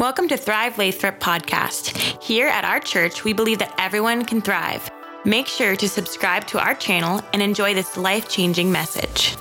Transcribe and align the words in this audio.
Welcome 0.00 0.28
to 0.28 0.38
Thrive 0.38 0.78
Lathrop 0.78 1.20
podcast. 1.20 2.22
Here 2.22 2.48
at 2.48 2.64
our 2.64 2.80
church, 2.80 3.22
we 3.22 3.34
believe 3.34 3.58
that 3.58 3.74
everyone 3.76 4.24
can 4.24 4.40
thrive. 4.40 4.90
Make 5.26 5.46
sure 5.46 5.76
to 5.76 5.88
subscribe 5.90 6.46
to 6.46 6.58
our 6.58 6.74
channel 6.74 7.20
and 7.34 7.42
enjoy 7.42 7.74
this 7.74 7.98
life 7.98 8.26
changing 8.26 8.72
message. 8.72 9.36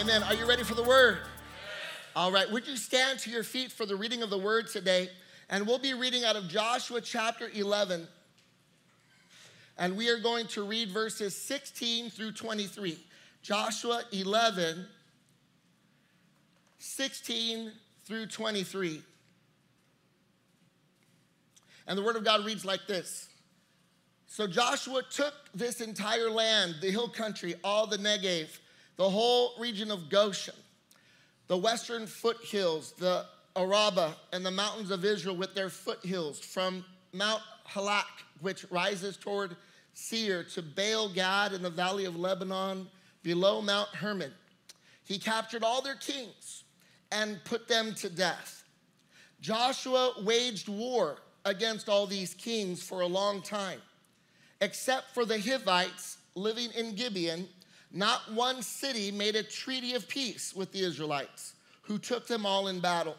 Amen. 0.00 0.22
Are 0.22 0.34
you 0.34 0.46
ready 0.46 0.62
for 0.62 0.74
the 0.74 0.84
word? 0.84 1.18
All 2.14 2.30
right. 2.30 2.48
Would 2.48 2.68
you 2.68 2.76
stand 2.76 3.18
to 3.18 3.30
your 3.30 3.42
feet 3.42 3.72
for 3.72 3.86
the 3.86 3.96
reading 3.96 4.22
of 4.22 4.30
the 4.30 4.38
word 4.38 4.68
today? 4.68 5.08
And 5.48 5.66
we'll 5.66 5.80
be 5.80 5.94
reading 5.94 6.22
out 6.22 6.36
of 6.36 6.46
Joshua 6.46 7.00
chapter 7.00 7.50
11. 7.52 8.06
And 9.78 9.96
we 9.96 10.10
are 10.10 10.18
going 10.20 10.46
to 10.46 10.62
read 10.62 10.92
verses 10.92 11.34
16 11.34 12.10
through 12.10 12.34
23. 12.34 12.96
Joshua 13.42 14.04
11, 14.12 14.86
16 16.78 17.72
through 18.06 18.26
23. 18.26 19.02
And 21.86 21.98
the 21.98 22.02
word 22.02 22.16
of 22.16 22.24
God 22.24 22.44
reads 22.44 22.64
like 22.64 22.86
this 22.86 23.28
So 24.26 24.46
Joshua 24.46 25.02
took 25.10 25.34
this 25.54 25.80
entire 25.80 26.30
land, 26.30 26.76
the 26.80 26.90
hill 26.90 27.08
country, 27.08 27.54
all 27.64 27.86
the 27.86 27.98
Negev, 27.98 28.58
the 28.96 29.08
whole 29.08 29.52
region 29.58 29.90
of 29.90 30.08
Goshen, 30.08 30.54
the 31.46 31.56
western 31.56 32.06
foothills, 32.06 32.92
the 32.98 33.26
Araba, 33.56 34.16
and 34.32 34.44
the 34.44 34.50
mountains 34.50 34.90
of 34.90 35.04
Israel 35.04 35.36
with 35.36 35.54
their 35.54 35.70
foothills, 35.70 36.38
from 36.38 36.84
Mount 37.12 37.42
Halak, 37.68 38.04
which 38.40 38.64
rises 38.70 39.16
toward 39.16 39.56
Seir, 39.92 40.44
to 40.54 40.62
Baal 40.62 41.08
Gad 41.08 41.52
in 41.52 41.62
the 41.62 41.70
valley 41.70 42.04
of 42.04 42.16
Lebanon, 42.16 42.86
below 43.22 43.60
Mount 43.60 43.88
Hermon. 43.88 44.32
He 45.04 45.18
captured 45.18 45.64
all 45.64 45.82
their 45.82 45.96
kings 45.96 46.64
and 47.10 47.42
put 47.44 47.66
them 47.66 47.94
to 47.96 48.08
death. 48.08 48.64
Joshua 49.40 50.14
waged 50.22 50.68
war 50.68 51.18
against 51.44 51.88
all 51.88 52.06
these 52.06 52.34
kings 52.34 52.82
for 52.82 53.00
a 53.00 53.06
long 53.06 53.42
time. 53.42 53.80
Except 54.60 55.14
for 55.14 55.24
the 55.24 55.40
Hivites 55.40 56.18
living 56.34 56.70
in 56.76 56.94
Gibeon, 56.94 57.48
not 57.92 58.32
one 58.32 58.62
city 58.62 59.10
made 59.10 59.36
a 59.36 59.42
treaty 59.42 59.94
of 59.94 60.08
peace 60.08 60.54
with 60.54 60.72
the 60.72 60.80
Israelites, 60.80 61.54
who 61.82 61.98
took 61.98 62.26
them 62.26 62.46
all 62.46 62.68
in 62.68 62.80
battle. 62.80 63.16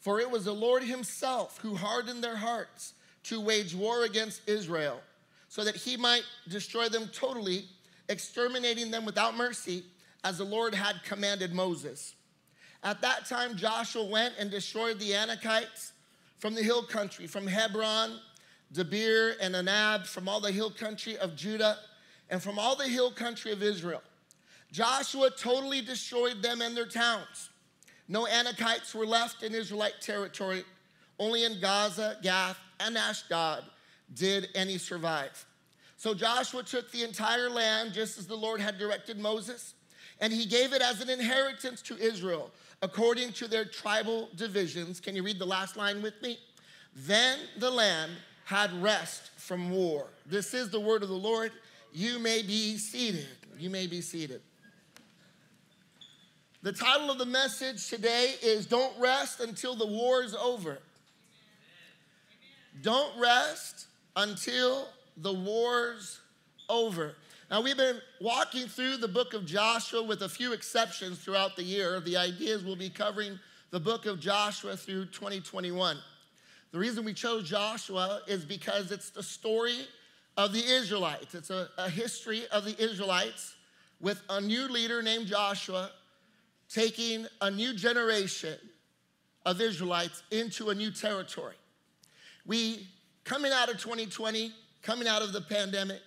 For 0.00 0.20
it 0.20 0.30
was 0.30 0.44
the 0.44 0.54
Lord 0.54 0.82
Himself 0.82 1.58
who 1.62 1.74
hardened 1.74 2.22
their 2.22 2.36
hearts 2.36 2.94
to 3.24 3.40
wage 3.40 3.74
war 3.74 4.04
against 4.04 4.48
Israel, 4.48 5.00
so 5.48 5.64
that 5.64 5.76
He 5.76 5.96
might 5.96 6.22
destroy 6.48 6.88
them 6.88 7.08
totally, 7.12 7.64
exterminating 8.08 8.90
them 8.90 9.04
without 9.04 9.36
mercy, 9.36 9.82
as 10.22 10.38
the 10.38 10.44
Lord 10.44 10.74
had 10.74 11.02
commanded 11.04 11.52
Moses. 11.52 12.14
At 12.82 13.00
that 13.00 13.26
time, 13.26 13.56
Joshua 13.56 14.04
went 14.04 14.34
and 14.38 14.50
destroyed 14.50 15.00
the 15.00 15.10
Anakites 15.10 15.92
from 16.38 16.54
the 16.54 16.62
hill 16.62 16.82
country, 16.82 17.26
from 17.26 17.46
Hebron, 17.46 18.18
Debir, 18.72 19.34
and 19.40 19.54
Anab, 19.54 20.06
from 20.06 20.28
all 20.28 20.40
the 20.40 20.52
hill 20.52 20.70
country 20.70 21.16
of 21.18 21.36
Judah, 21.36 21.76
and 22.30 22.42
from 22.42 22.58
all 22.58 22.76
the 22.76 22.88
hill 22.88 23.10
country 23.10 23.52
of 23.52 23.62
Israel. 23.62 24.02
Joshua 24.70 25.30
totally 25.30 25.80
destroyed 25.80 26.42
them 26.42 26.60
and 26.60 26.76
their 26.76 26.86
towns. 26.86 27.50
No 28.06 28.26
Anakites 28.26 28.94
were 28.94 29.06
left 29.06 29.42
in 29.42 29.54
Israelite 29.54 30.00
territory. 30.00 30.64
Only 31.18 31.44
in 31.44 31.60
Gaza, 31.60 32.16
Gath, 32.22 32.58
and 32.80 32.96
Ashdod 32.96 33.64
did 34.14 34.48
any 34.54 34.78
survive. 34.78 35.44
So 35.96 36.14
Joshua 36.14 36.62
took 36.62 36.92
the 36.92 37.02
entire 37.02 37.50
land 37.50 37.92
just 37.92 38.18
as 38.18 38.26
the 38.26 38.36
Lord 38.36 38.60
had 38.60 38.78
directed 38.78 39.18
Moses, 39.18 39.74
and 40.20 40.32
he 40.32 40.46
gave 40.46 40.72
it 40.72 40.82
as 40.82 41.00
an 41.00 41.10
inheritance 41.10 41.82
to 41.82 41.96
Israel 41.98 42.50
according 42.82 43.32
to 43.32 43.48
their 43.48 43.64
tribal 43.64 44.28
divisions. 44.36 45.00
Can 45.00 45.16
you 45.16 45.22
read 45.22 45.38
the 45.38 45.46
last 45.46 45.76
line 45.76 46.02
with 46.02 46.20
me? 46.22 46.38
Then 46.94 47.38
the 47.58 47.70
land 47.70 48.12
had 48.44 48.72
rest 48.82 49.30
from 49.36 49.70
war. 49.70 50.06
This 50.26 50.54
is 50.54 50.70
the 50.70 50.80
word 50.80 51.02
of 51.02 51.08
the 51.08 51.14
Lord. 51.14 51.52
You 51.92 52.18
may 52.18 52.42
be 52.42 52.76
seated. 52.78 53.26
You 53.58 53.70
may 53.70 53.86
be 53.86 54.00
seated. 54.00 54.40
The 56.62 56.72
title 56.72 57.10
of 57.10 57.18
the 57.18 57.26
message 57.26 57.88
today 57.88 58.34
is 58.42 58.66
Don't 58.66 58.98
Rest 58.98 59.40
Until 59.40 59.74
the 59.74 59.86
War 59.86 60.22
is 60.22 60.34
Over. 60.34 60.78
Don't 62.82 63.18
rest 63.18 63.86
until 64.16 64.88
the 65.16 65.32
war's 65.32 66.20
over. 66.68 67.14
Now, 67.50 67.62
we've 67.62 67.78
been 67.78 68.00
walking 68.20 68.66
through 68.66 68.98
the 68.98 69.08
book 69.08 69.32
of 69.32 69.46
Joshua 69.46 70.02
with 70.02 70.20
a 70.20 70.28
few 70.28 70.52
exceptions 70.52 71.18
throughout 71.18 71.56
the 71.56 71.62
year. 71.62 71.98
The 71.98 72.18
idea 72.18 72.54
is 72.54 72.62
we'll 72.62 72.76
be 72.76 72.90
covering 72.90 73.38
the 73.70 73.80
book 73.80 74.04
of 74.04 74.20
Joshua 74.20 74.76
through 74.76 75.06
2021. 75.06 75.96
The 76.72 76.78
reason 76.78 77.06
we 77.06 77.14
chose 77.14 77.48
Joshua 77.48 78.20
is 78.26 78.44
because 78.44 78.92
it's 78.92 79.08
the 79.08 79.22
story 79.22 79.78
of 80.36 80.52
the 80.52 80.62
Israelites. 80.62 81.34
It's 81.34 81.48
a, 81.48 81.70
a 81.78 81.88
history 81.88 82.42
of 82.52 82.66
the 82.66 82.78
Israelites 82.82 83.54
with 83.98 84.20
a 84.28 84.42
new 84.42 84.68
leader 84.68 85.00
named 85.00 85.26
Joshua 85.26 85.90
taking 86.68 87.26
a 87.40 87.50
new 87.50 87.72
generation 87.72 88.58
of 89.46 89.62
Israelites 89.62 90.22
into 90.30 90.68
a 90.68 90.74
new 90.74 90.90
territory. 90.90 91.56
We, 92.44 92.86
coming 93.24 93.52
out 93.52 93.70
of 93.70 93.78
2020, 93.78 94.52
coming 94.82 95.08
out 95.08 95.22
of 95.22 95.32
the 95.32 95.40
pandemic, 95.40 96.02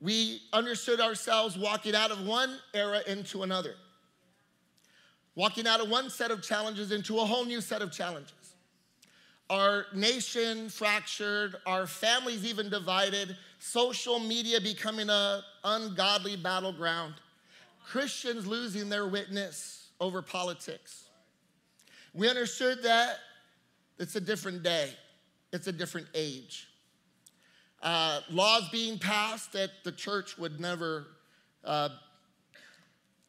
we 0.00 0.42
understood 0.52 1.00
ourselves 1.00 1.56
walking 1.56 1.94
out 1.94 2.10
of 2.10 2.26
one 2.26 2.58
era 2.74 3.00
into 3.06 3.42
another, 3.42 3.74
walking 5.34 5.66
out 5.66 5.80
of 5.80 5.88
one 5.88 6.10
set 6.10 6.30
of 6.30 6.42
challenges 6.42 6.92
into 6.92 7.18
a 7.18 7.24
whole 7.24 7.44
new 7.44 7.60
set 7.60 7.80
of 7.82 7.90
challenges. 7.90 8.32
Our 9.48 9.86
nation 9.94 10.68
fractured, 10.68 11.56
our 11.66 11.86
families 11.86 12.44
even 12.44 12.68
divided, 12.68 13.36
social 13.58 14.18
media 14.18 14.60
becoming 14.60 15.08
an 15.08 15.42
ungodly 15.64 16.36
battleground, 16.36 17.14
Christians 17.84 18.46
losing 18.46 18.88
their 18.88 19.06
witness 19.06 19.90
over 20.00 20.20
politics. 20.20 21.08
We 22.12 22.28
understood 22.28 22.82
that 22.82 23.18
it's 23.98 24.16
a 24.16 24.20
different 24.20 24.62
day, 24.62 24.90
it's 25.52 25.68
a 25.68 25.72
different 25.72 26.08
age 26.14 26.66
uh, 27.86 28.20
laws 28.32 28.68
being 28.70 28.98
passed 28.98 29.52
that 29.52 29.70
the 29.84 29.92
church 29.92 30.36
would 30.36 30.58
never, 30.58 31.06
uh, 31.62 31.88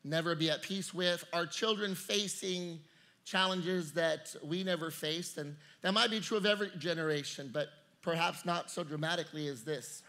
never 0.03 0.34
be 0.34 0.50
at 0.50 0.63
peace 0.63 0.95
with, 0.95 1.23
our 1.31 1.45
children 1.45 1.94
facing 1.94 2.79
challenges 3.23 3.91
that 3.91 4.35
we 4.44 4.63
never 4.63 4.90
faced. 4.90 5.38
And 5.38 5.56
that 5.84 5.94
might 5.94 6.09
be 6.09 6.19
true 6.19 6.38
of 6.38 6.47
every 6.47 6.72
generation, 6.79 7.51
but 7.53 7.68
perhaps 8.01 8.45
not 8.45 8.72
so 8.72 8.84
dramatically 8.84 9.47
as 9.47 9.63
this. 9.63 10.01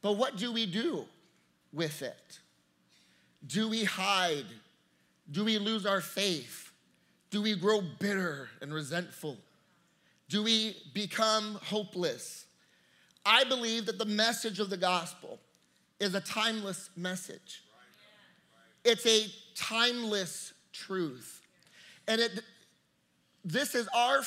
But 0.00 0.14
what 0.14 0.36
do 0.36 0.52
we 0.52 0.66
do 0.66 1.04
with 1.72 2.02
it? 2.02 2.40
Do 3.46 3.68
we 3.68 3.84
hide? 3.84 4.46
Do 5.30 5.44
we 5.44 5.58
lose 5.58 5.86
our 5.86 6.00
faith? 6.00 6.72
Do 7.30 7.40
we 7.40 7.54
grow 7.54 7.82
bitter 8.00 8.48
and 8.60 8.74
resentful? 8.74 9.38
Do 10.32 10.42
we 10.42 10.74
become 10.94 11.58
hopeless? 11.62 12.46
I 13.26 13.44
believe 13.44 13.84
that 13.84 13.98
the 13.98 14.06
message 14.06 14.60
of 14.60 14.70
the 14.70 14.78
gospel 14.78 15.38
is 16.00 16.14
a 16.14 16.22
timeless 16.22 16.88
message. 16.96 17.62
It's 18.82 19.04
a 19.04 19.26
timeless 19.54 20.54
truth. 20.72 21.42
And 22.08 22.18
it, 22.18 22.40
this 23.44 23.74
is 23.74 23.86
our 23.94 24.22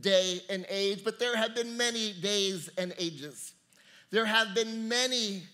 day 0.00 0.40
and 0.50 0.66
age, 0.68 1.04
but 1.04 1.20
there 1.20 1.36
have 1.36 1.54
been 1.54 1.76
many 1.76 2.14
days 2.14 2.68
and 2.76 2.92
ages. 2.98 3.54
There 4.10 4.26
have 4.26 4.56
been 4.56 4.88
many 4.88 5.44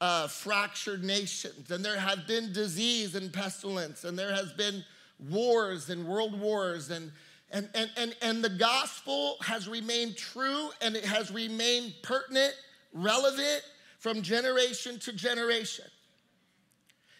uh, 0.00 0.28
fractured 0.28 1.02
nations, 1.02 1.72
and 1.72 1.84
there 1.84 1.98
have 1.98 2.28
been 2.28 2.52
disease 2.52 3.16
and 3.16 3.32
pestilence, 3.32 4.04
and 4.04 4.16
there 4.16 4.32
has 4.32 4.52
been 4.52 4.84
wars 5.28 5.90
and 5.90 6.06
world 6.06 6.38
wars 6.38 6.90
and 6.90 7.10
and, 7.52 7.68
and, 7.74 7.90
and, 7.96 8.16
and 8.22 8.44
the 8.44 8.50
gospel 8.50 9.36
has 9.42 9.68
remained 9.68 10.16
true 10.16 10.70
and 10.80 10.94
it 10.94 11.04
has 11.04 11.30
remained 11.30 11.94
pertinent, 12.02 12.54
relevant 12.92 13.62
from 13.98 14.22
generation 14.22 14.98
to 15.00 15.12
generation. 15.12 15.86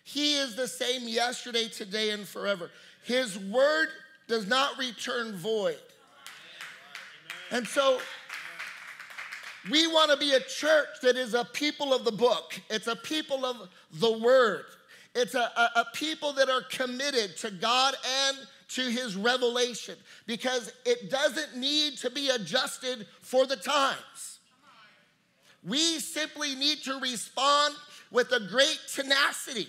He 0.05 0.35
is 0.37 0.55
the 0.55 0.69
same 0.69 1.07
yesterday, 1.07 1.69
today, 1.69 2.11
and 2.11 2.27
forever. 2.27 2.71
His 3.05 3.39
word 3.39 3.89
does 4.29 4.47
not 4.47 4.79
return 4.79 5.37
void. 5.37 5.79
And 7.51 7.67
so 7.67 7.99
we 9.71 9.87
want 9.89 10.11
to 10.13 10.17
be 10.17 10.33
a 10.33 10.41
church 10.41 10.89
that 11.03 11.17
is 11.17 11.35
a 11.35 11.45
people 11.45 11.93
of 11.93 12.05
the 12.05 12.13
book, 12.13 12.61
it's 12.71 12.87
a 12.87 12.97
people 12.97 13.45
of 13.45 13.69
the 13.95 14.19
word, 14.19 14.65
it's 15.15 15.35
a, 15.35 15.51
a, 15.57 15.81
a 15.81 15.87
people 15.93 16.33
that 16.35 16.49
are 16.49 16.63
committed 16.63 17.37
to 17.39 17.51
God 17.51 17.95
and 18.27 18.37
to 18.71 18.83
his 18.83 19.17
revelation 19.17 19.97
because 20.27 20.73
it 20.85 21.11
doesn't 21.11 21.57
need 21.57 21.97
to 21.99 22.11
be 22.11 22.31
adjusted 22.31 23.07
for 23.21 23.47
the 23.47 23.57
times. 23.57 24.39
We 25.65 25.99
simply 25.99 26.55
need 26.55 26.79
to 26.85 26.99
respond 27.01 27.75
with 28.11 28.33
a 28.33 28.41
great 28.41 28.81
tenacity. 28.93 29.69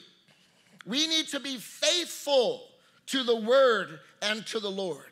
We 0.85 1.07
need 1.07 1.27
to 1.29 1.39
be 1.39 1.57
faithful 1.57 2.63
to 3.07 3.23
the 3.23 3.35
word 3.35 3.99
and 4.21 4.45
to 4.47 4.59
the 4.59 4.71
Lord. 4.71 5.05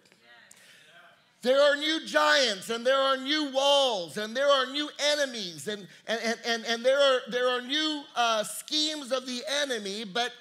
There 1.42 1.62
are 1.62 1.78
new 1.78 2.06
giants 2.06 2.70
and 2.70 2.86
there 2.86 3.00
are 3.00 3.16
new 3.16 3.52
walls 3.52 4.18
and 4.18 4.36
there 4.36 4.50
are 4.50 4.66
new 4.68 4.90
enemies 5.14 5.68
and, 5.68 5.88
and, 6.06 6.38
and, 6.46 6.66
and, 6.66 6.86
there, 6.86 7.00
are, 7.00 7.20
there 7.30 7.48
are 7.50 7.62
new 7.62 8.04
uh, 8.16 8.44
schemes 8.44 9.14
of 9.14 9.26
the 9.26 9.42
enemy, 9.62 10.04
but 10.04 10.34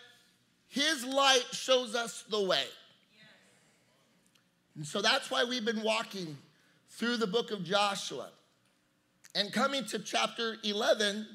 his 0.68 1.04
light 1.04 1.46
shows 1.52 1.94
us 1.94 2.24
the 2.28 2.42
way. 2.42 2.64
And 4.78 4.86
so 4.86 5.02
that's 5.02 5.28
why 5.28 5.42
we've 5.42 5.64
been 5.64 5.82
walking 5.82 6.38
through 6.88 7.16
the 7.16 7.26
book 7.26 7.50
of 7.50 7.64
Joshua 7.64 8.30
and 9.34 9.52
coming 9.52 9.84
to 9.86 9.98
chapter 9.98 10.56
11 10.62 11.26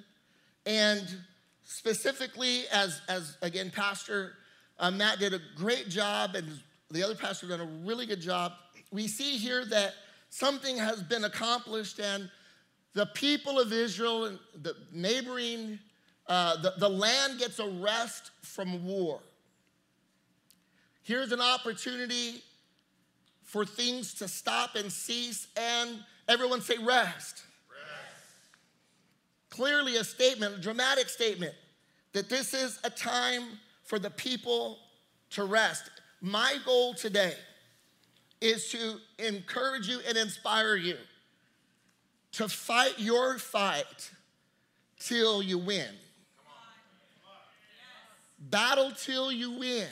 and 0.66 1.18
specifically 1.66 2.62
as, 2.72 3.02
as 3.10 3.38
again 3.42 3.70
pastor 3.70 4.34
uh, 4.80 4.90
matt 4.90 5.20
did 5.20 5.34
a 5.34 5.40
great 5.56 5.90
job 5.90 6.36
and 6.36 6.48
the 6.90 7.04
other 7.04 7.16
pastor 7.16 7.48
done 7.48 7.60
a 7.60 7.86
really 7.86 8.06
good 8.06 8.22
job 8.22 8.54
we 8.92 9.08
see 9.08 9.38
here 9.38 9.66
that 9.66 9.94
something 10.30 10.78
has 10.78 11.04
been 11.04 11.26
accomplished 11.26 12.00
and 12.00 12.30
the 12.94 13.08
people 13.08 13.60
of 13.60 13.74
Israel 13.74 14.26
and 14.26 14.40
the 14.62 14.76
neighboring, 14.92 15.80
uh, 16.28 16.62
the, 16.62 16.74
the 16.78 16.90
land 16.90 17.40
gets 17.40 17.60
a 17.60 17.68
rest 17.68 18.32
from 18.42 18.86
war. 18.86 19.20
Here's 21.02 21.32
an 21.32 21.42
opportunity 21.42 22.42
for 23.54 23.68
things 23.68 24.16
to 24.16 24.28
stop 24.28 24.74
and 24.76 24.92
cease, 24.92 25.46
and 25.56 26.00
everyone 26.28 26.60
say, 26.60 26.76
rest. 26.80 26.88
rest. 26.88 27.44
Clearly, 29.52 29.98
a 29.98 30.04
statement, 30.04 30.56
a 30.56 30.60
dramatic 30.60 31.08
statement, 31.08 31.54
that 32.14 32.30
this 32.30 32.56
is 32.56 32.80
a 32.84 32.90
time 32.90 33.44
for 33.84 34.00
the 34.00 34.10
people 34.10 34.80
to 35.30 35.44
rest. 35.44 35.92
My 36.20 36.56
goal 36.66 36.96
today 36.96 37.36
is 38.42 38.70
to 38.70 38.96
encourage 39.20 39.88
you 39.88 40.00
and 40.08 40.18
inspire 40.18 40.76
you 40.76 40.98
to 42.32 42.50
fight 42.50 42.96
your 42.98 43.38
fight 43.38 44.10
till 44.98 45.44
you 45.44 45.60
win. 45.60 45.94
Battle 48.40 48.92
till 48.98 49.32
you 49.32 49.52
win. 49.52 49.90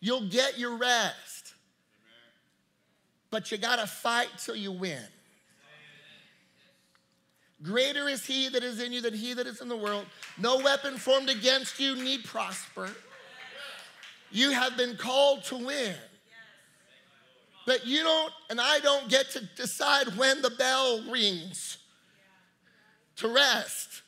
You'll 0.00 0.28
get 0.28 0.58
your 0.58 0.76
rest. 0.76 1.54
But 3.30 3.52
you 3.52 3.58
got 3.58 3.76
to 3.76 3.86
fight 3.86 4.28
till 4.38 4.56
you 4.56 4.72
win. 4.72 5.02
Greater 7.62 8.08
is 8.08 8.24
he 8.24 8.48
that 8.48 8.64
is 8.64 8.80
in 8.80 8.92
you 8.92 9.02
than 9.02 9.12
he 9.12 9.34
that 9.34 9.46
is 9.46 9.60
in 9.60 9.68
the 9.68 9.76
world. 9.76 10.06
No 10.38 10.58
weapon 10.58 10.96
formed 10.96 11.28
against 11.28 11.78
you 11.78 11.94
need 11.94 12.24
prosper. 12.24 12.90
You 14.30 14.52
have 14.52 14.76
been 14.76 14.96
called 14.96 15.44
to 15.44 15.56
win. 15.56 15.94
But 17.66 17.86
you 17.86 18.02
don't, 18.02 18.32
and 18.48 18.60
I 18.60 18.80
don't 18.80 19.08
get 19.10 19.30
to 19.32 19.44
decide 19.56 20.16
when 20.16 20.40
the 20.40 20.50
bell 20.50 21.02
rings 21.10 21.78
to 23.16 23.28
rest. 23.28 24.02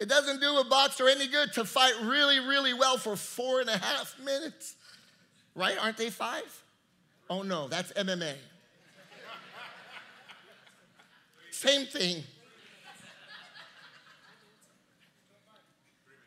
It 0.00 0.08
doesn't 0.08 0.40
do 0.40 0.58
a 0.58 0.64
boxer 0.64 1.08
any 1.08 1.28
good 1.28 1.52
to 1.54 1.64
fight 1.64 1.94
really, 2.02 2.40
really 2.40 2.74
well 2.74 2.96
for 2.96 3.16
four 3.16 3.60
and 3.60 3.68
a 3.68 3.78
half 3.78 4.16
minutes. 4.22 4.74
Right? 5.54 5.76
Aren't 5.80 5.96
they 5.96 6.10
five? 6.10 6.62
Oh 7.30 7.42
no, 7.42 7.68
that's 7.68 7.92
MMA. 7.92 8.34
Same 11.50 11.86
thing. 11.86 12.22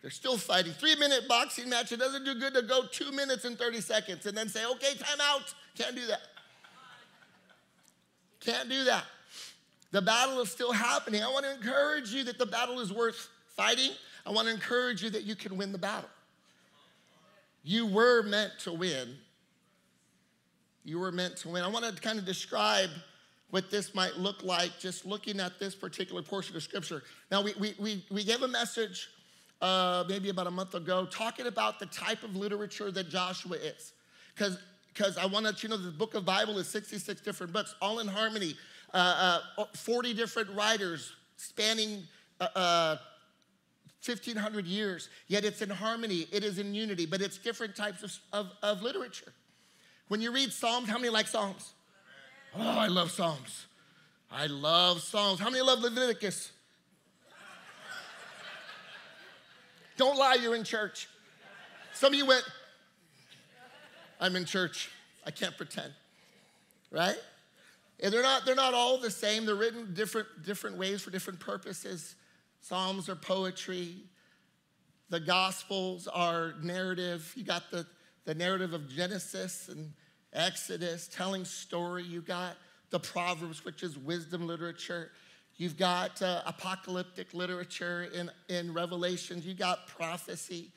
They're 0.02 0.12
still 0.12 0.38
fighting. 0.38 0.74
Three 0.74 0.96
minute 0.96 1.28
boxing 1.28 1.70
match, 1.70 1.92
it 1.92 2.00
doesn't 2.00 2.26
do 2.26 2.36
good 2.36 2.54
to 2.56 2.64
go 2.64 2.86
two 2.92 3.12
minutes 3.12 3.46
and 3.46 3.58
30 3.58 3.82
seconds 3.82 4.26
and 4.26 4.36
then 4.36 4.50
say, 4.50 4.66
okay, 4.66 4.96
time 4.96 5.20
out. 5.22 5.54
Can't 5.78 5.96
do 5.96 6.06
that. 6.08 6.22
Can't 8.40 8.68
do 8.68 8.84
that. 8.86 9.06
The 9.92 10.02
battle 10.02 10.40
is 10.42 10.50
still 10.50 10.72
happening. 10.72 11.24
I 11.24 11.28
want 11.28 11.46
to 11.46 11.54
encourage 11.54 12.12
you 12.12 12.24
that 12.24 12.40
the 12.40 12.46
battle 12.46 12.80
is 12.80 12.92
worth 12.92 13.30
fighting. 13.56 13.92
I 14.26 14.32
want 14.32 14.48
to 14.48 14.54
encourage 14.54 15.04
you 15.04 15.10
that 15.12 15.24
you 15.24 15.36
can 15.36 15.58
win 15.58 15.72
the 15.72 15.78
battle. 15.78 16.10
You 17.64 17.86
were 17.86 18.24
meant 18.24 18.54
to 18.60 18.74
win. 18.74 19.16
You 20.84 21.00
were 21.00 21.12
meant 21.12 21.38
to 21.38 21.50
win. 21.50 21.64
I 21.64 21.68
want 21.68 21.86
to 21.86 22.02
kind 22.02 22.18
of 22.18 22.26
describe 22.26 22.90
what 23.52 23.70
this 23.70 23.94
might 23.94 24.16
look 24.18 24.44
like 24.44 24.72
just 24.80 25.06
looking 25.06 25.40
at 25.40 25.60
this 25.60 25.76
particular 25.76 26.22
portion 26.22 26.56
of 26.56 26.64
scripture. 26.64 27.04
Now, 27.30 27.42
we, 27.42 27.54
we, 27.60 27.76
we, 27.80 28.06
we 28.10 28.24
gave 28.24 28.42
a 28.42 28.48
message 28.48 29.10
uh, 29.62 30.04
maybe 30.08 30.30
about 30.30 30.48
a 30.48 30.52
month 30.52 30.74
ago, 30.74 31.06
talking 31.06 31.48
about 31.48 31.80
the 31.80 31.86
type 31.88 32.24
of 32.24 32.36
literature 32.36 32.90
that 32.92 33.10
Joshua 33.10 33.58
is. 33.58 33.94
Because 34.34 34.58
because 34.94 35.18
I 35.18 35.26
want 35.26 35.46
to 35.46 35.52
let 35.52 35.64
you 35.64 35.70
know 35.70 35.78
the 35.78 35.92
book 35.92 36.16
of 36.16 36.26
Bible 36.26 36.58
is 36.58 36.68
66 36.68 37.22
different 37.22 37.54
books, 37.54 37.76
all 37.82 38.00
in 38.00 38.08
harmony, 38.08 38.56
uh, 38.94 39.40
uh, 39.58 39.66
40 39.76 40.14
different 40.14 40.50
writers 40.50 41.14
spanning 41.38 42.04
uh, 42.40 42.98
1,500 44.06 44.66
uh, 44.66 44.68
years, 44.68 45.10
yet 45.28 45.46
it's 45.46 45.62
in 45.62 45.70
harmony, 45.70 46.28
it 46.32 46.44
is 46.44 46.58
in 46.58 46.74
unity, 46.74 47.06
but 47.06 47.22
it's 47.22 47.38
different 47.38 47.76
types 47.76 48.04
of, 48.04 48.18
of, 48.34 48.52
of 48.64 48.82
literature. 48.82 49.32
When 50.08 50.22
you 50.22 50.32
read 50.32 50.52
Psalms, 50.52 50.90
how 50.90 50.98
many 50.98 51.10
like 51.10 51.28
Psalms? 51.28 51.74
Oh, 52.56 52.62
I 52.62 52.88
love 52.88 53.12
Psalms. 53.12 53.68
I 54.32 54.48
love 54.48 55.02
Psalms. 55.02 55.40
How 55.40 55.50
many 55.50 55.62
love 55.62 55.80
Leviticus? 55.80 56.52
Don't 59.98 60.18
lie, 60.18 60.38
you're 60.42 60.56
in 60.56 60.64
church. 60.64 61.08
Some 61.94 62.14
of 62.14 62.18
you 62.18 62.26
went, 62.26 62.44
I'm 64.20 64.36
in 64.36 64.46
church. 64.46 64.90
I 65.26 65.32
can't 65.32 65.56
pretend. 65.56 65.94
Right? 66.90 67.18
And 68.02 68.12
they're 68.12 68.24
not, 68.24 68.46
they're 68.46 68.56
not 68.56 68.74
all 68.74 68.98
the 68.98 69.12
same. 69.12 69.46
They're 69.46 69.56
written 69.56 69.94
different, 69.94 70.28
different 70.44 70.78
ways 70.78 71.02
for 71.02 71.12
different 71.12 71.40
purposes. 71.40 72.16
Psalms 72.62 73.10
are 73.10 73.16
poetry. 73.16 73.96
The 75.10 75.20
Gospels 75.20 76.08
are 76.08 76.54
narrative. 76.62 77.34
You 77.36 77.44
got 77.44 77.70
the, 77.72 77.86
the 78.26 78.36
narrative 78.36 78.74
of 78.74 78.88
Genesis 78.88 79.68
and 79.68 79.92
Exodus, 80.32 81.10
telling 81.12 81.44
story. 81.44 82.04
You 82.04 82.22
got 82.22 82.56
the 82.92 83.00
Proverbs, 83.00 83.66
which 83.66 83.84
is 83.84 83.98
wisdom 83.98 84.48
literature. 84.48 85.12
You've 85.58 85.78
got 85.78 86.22
uh, 86.22 86.44
apocalyptic 86.46 87.34
literature 87.34 88.10
in, 88.14 88.32
in 88.48 88.74
Revelations. 88.74 89.46
You 89.46 89.54
got 89.54 89.88
prophecy. 89.88 90.72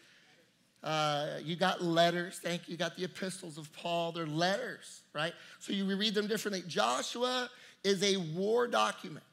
Uh, 0.82 1.38
you 1.42 1.54
got 1.54 1.82
letters. 1.82 2.40
Thank 2.42 2.66
you. 2.66 2.72
You 2.72 2.78
got 2.78 2.96
the 2.96 3.04
epistles 3.04 3.56
of 3.56 3.72
Paul. 3.72 4.12
They're 4.12 4.26
letters, 4.26 5.02
right? 5.14 5.32
So 5.58 5.72
you 5.72 5.84
read 5.96 6.14
them 6.14 6.26
differently. 6.26 6.64
Joshua 6.66 7.50
is 7.84 8.02
a 8.02 8.16
war 8.34 8.66
document. 8.66 9.24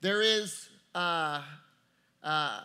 There 0.00 0.22
is 0.22 0.68
uh, 0.94 1.42
uh, 2.22 2.60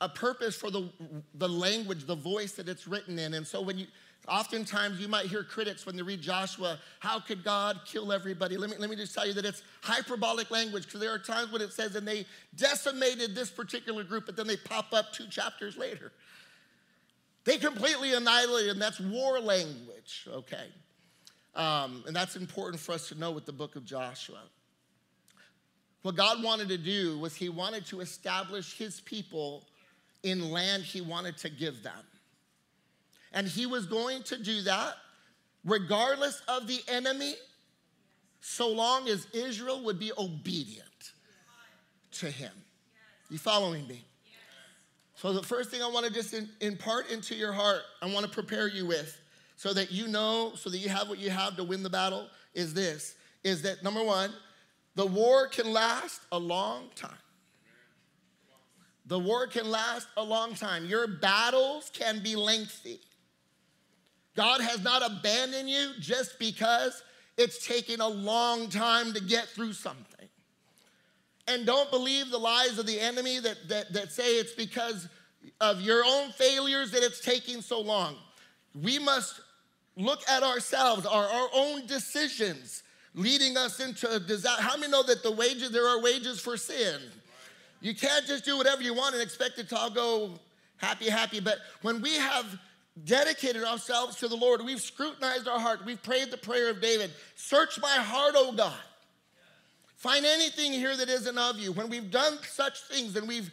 a 0.00 0.08
purpose 0.08 0.56
for 0.56 0.70
the, 0.70 0.88
the 1.34 1.48
language, 1.48 2.06
the 2.06 2.14
voice 2.14 2.52
that 2.52 2.68
it's 2.68 2.86
written 2.86 3.18
in. 3.18 3.34
And 3.34 3.46
so 3.46 3.60
when 3.62 3.78
you, 3.78 3.86
Oftentimes, 4.28 5.00
you 5.00 5.08
might 5.08 5.26
hear 5.26 5.42
critics 5.42 5.84
when 5.84 5.96
they 5.96 6.02
read 6.02 6.20
Joshua, 6.20 6.78
how 7.00 7.18
could 7.18 7.42
God 7.42 7.80
kill 7.84 8.12
everybody? 8.12 8.56
Let 8.56 8.70
me, 8.70 8.76
let 8.78 8.88
me 8.88 8.94
just 8.94 9.14
tell 9.14 9.26
you 9.26 9.32
that 9.32 9.44
it's 9.44 9.64
hyperbolic 9.82 10.48
language 10.52 10.84
because 10.84 11.00
there 11.00 11.10
are 11.10 11.18
times 11.18 11.50
when 11.50 11.60
it 11.60 11.72
says, 11.72 11.96
and 11.96 12.06
they 12.06 12.24
decimated 12.54 13.34
this 13.34 13.50
particular 13.50 14.04
group, 14.04 14.26
but 14.26 14.36
then 14.36 14.46
they 14.46 14.56
pop 14.56 14.92
up 14.92 15.12
two 15.12 15.26
chapters 15.26 15.76
later. 15.76 16.12
They 17.44 17.58
completely 17.58 18.14
annihilated, 18.14 18.70
and 18.70 18.80
that's 18.80 19.00
war 19.00 19.40
language, 19.40 20.28
okay? 20.28 20.66
Um, 21.56 22.04
and 22.06 22.14
that's 22.14 22.36
important 22.36 22.80
for 22.80 22.92
us 22.92 23.08
to 23.08 23.16
know 23.16 23.32
with 23.32 23.44
the 23.44 23.52
book 23.52 23.74
of 23.74 23.84
Joshua. 23.84 24.38
What 26.02 26.16
God 26.16 26.42
wanted 26.42 26.68
to 26.68 26.78
do 26.78 27.18
was 27.18 27.34
He 27.34 27.48
wanted 27.48 27.86
to 27.86 28.00
establish 28.00 28.76
His 28.76 29.00
people 29.00 29.64
in 30.22 30.50
land 30.50 30.82
He 30.82 31.00
wanted 31.00 31.36
to 31.38 31.48
give 31.48 31.82
them. 31.82 32.04
And 33.32 33.46
he 33.46 33.66
was 33.66 33.86
going 33.86 34.22
to 34.24 34.42
do 34.42 34.62
that 34.62 34.94
regardless 35.64 36.42
of 36.48 36.66
the 36.66 36.80
enemy, 36.88 37.34
so 38.40 38.68
long 38.68 39.08
as 39.08 39.26
Israel 39.32 39.82
would 39.84 39.98
be 39.98 40.12
obedient 40.18 41.12
to 42.12 42.26
him. 42.26 42.52
You 43.30 43.38
following 43.38 43.86
me? 43.86 44.04
So, 45.14 45.32
the 45.32 45.42
first 45.42 45.70
thing 45.70 45.82
I 45.82 45.88
want 45.88 46.04
to 46.04 46.12
just 46.12 46.34
impart 46.60 47.10
into 47.10 47.36
your 47.36 47.52
heart, 47.52 47.82
I 48.02 48.12
want 48.12 48.26
to 48.26 48.32
prepare 48.32 48.66
you 48.66 48.86
with, 48.86 49.20
so 49.56 49.72
that 49.72 49.92
you 49.92 50.08
know, 50.08 50.52
so 50.56 50.68
that 50.68 50.78
you 50.78 50.88
have 50.88 51.08
what 51.08 51.18
you 51.18 51.30
have 51.30 51.56
to 51.56 51.64
win 51.64 51.84
the 51.84 51.90
battle, 51.90 52.26
is 52.54 52.74
this 52.74 53.14
is 53.44 53.62
that 53.62 53.82
number 53.82 54.02
one, 54.02 54.32
the 54.94 55.06
war 55.06 55.48
can 55.48 55.72
last 55.72 56.20
a 56.30 56.38
long 56.38 56.88
time. 56.94 57.10
The 59.06 59.18
war 59.18 59.46
can 59.46 59.70
last 59.70 60.06
a 60.16 60.22
long 60.22 60.54
time. 60.54 60.86
Your 60.86 61.06
battles 61.06 61.90
can 61.92 62.22
be 62.22 62.36
lengthy. 62.36 63.00
God 64.36 64.60
has 64.60 64.82
not 64.82 65.02
abandoned 65.04 65.68
you 65.68 65.92
just 65.98 66.38
because 66.38 67.02
it's 67.36 67.66
taking 67.66 68.00
a 68.00 68.08
long 68.08 68.68
time 68.68 69.12
to 69.12 69.20
get 69.22 69.48
through 69.48 69.72
something. 69.72 70.28
And 71.48 71.66
don't 71.66 71.90
believe 71.90 72.30
the 72.30 72.38
lies 72.38 72.78
of 72.78 72.86
the 72.86 73.00
enemy 73.00 73.40
that, 73.40 73.68
that, 73.68 73.92
that 73.92 74.12
say 74.12 74.36
it's 74.38 74.52
because 74.52 75.08
of 75.60 75.80
your 75.80 76.04
own 76.06 76.30
failures 76.32 76.92
that 76.92 77.02
it's 77.02 77.20
taking 77.20 77.60
so 77.60 77.80
long. 77.80 78.16
We 78.80 78.98
must 78.98 79.40
look 79.96 80.20
at 80.28 80.42
ourselves, 80.42 81.04
our, 81.04 81.24
our 81.24 81.48
own 81.52 81.86
decisions 81.86 82.82
leading 83.14 83.56
us 83.56 83.80
into 83.80 84.10
a 84.10 84.18
disaster. 84.18 84.62
How 84.62 84.76
many 84.76 84.90
know 84.90 85.02
that 85.02 85.22
the 85.22 85.30
wages, 85.30 85.70
there 85.70 85.86
are 85.86 86.00
wages 86.00 86.40
for 86.40 86.56
sin? 86.56 87.00
You 87.80 87.94
can't 87.94 88.26
just 88.26 88.44
do 88.44 88.56
whatever 88.56 88.82
you 88.82 88.94
want 88.94 89.14
and 89.14 89.22
expect 89.22 89.58
it 89.58 89.68
to 89.70 89.76
all 89.76 89.90
go 89.90 90.38
happy, 90.76 91.08
happy. 91.08 91.40
But 91.40 91.58
when 91.82 92.00
we 92.00 92.14
have 92.16 92.58
dedicated 93.04 93.64
ourselves 93.64 94.16
to 94.16 94.28
the 94.28 94.36
Lord, 94.36 94.64
we've 94.64 94.80
scrutinized 94.80 95.48
our 95.48 95.58
heart, 95.58 95.84
we've 95.84 96.02
prayed 96.02 96.30
the 96.30 96.36
prayer 96.36 96.70
of 96.70 96.80
David 96.80 97.10
Search 97.36 97.80
my 97.80 97.96
heart, 97.96 98.34
O 98.36 98.52
God. 98.52 98.74
Find 99.96 100.24
anything 100.24 100.72
here 100.72 100.96
that 100.96 101.08
isn't 101.08 101.38
of 101.38 101.58
you. 101.58 101.72
When 101.72 101.88
we've 101.88 102.10
done 102.10 102.38
such 102.48 102.80
things 102.82 103.14
and 103.16 103.28
we've 103.28 103.50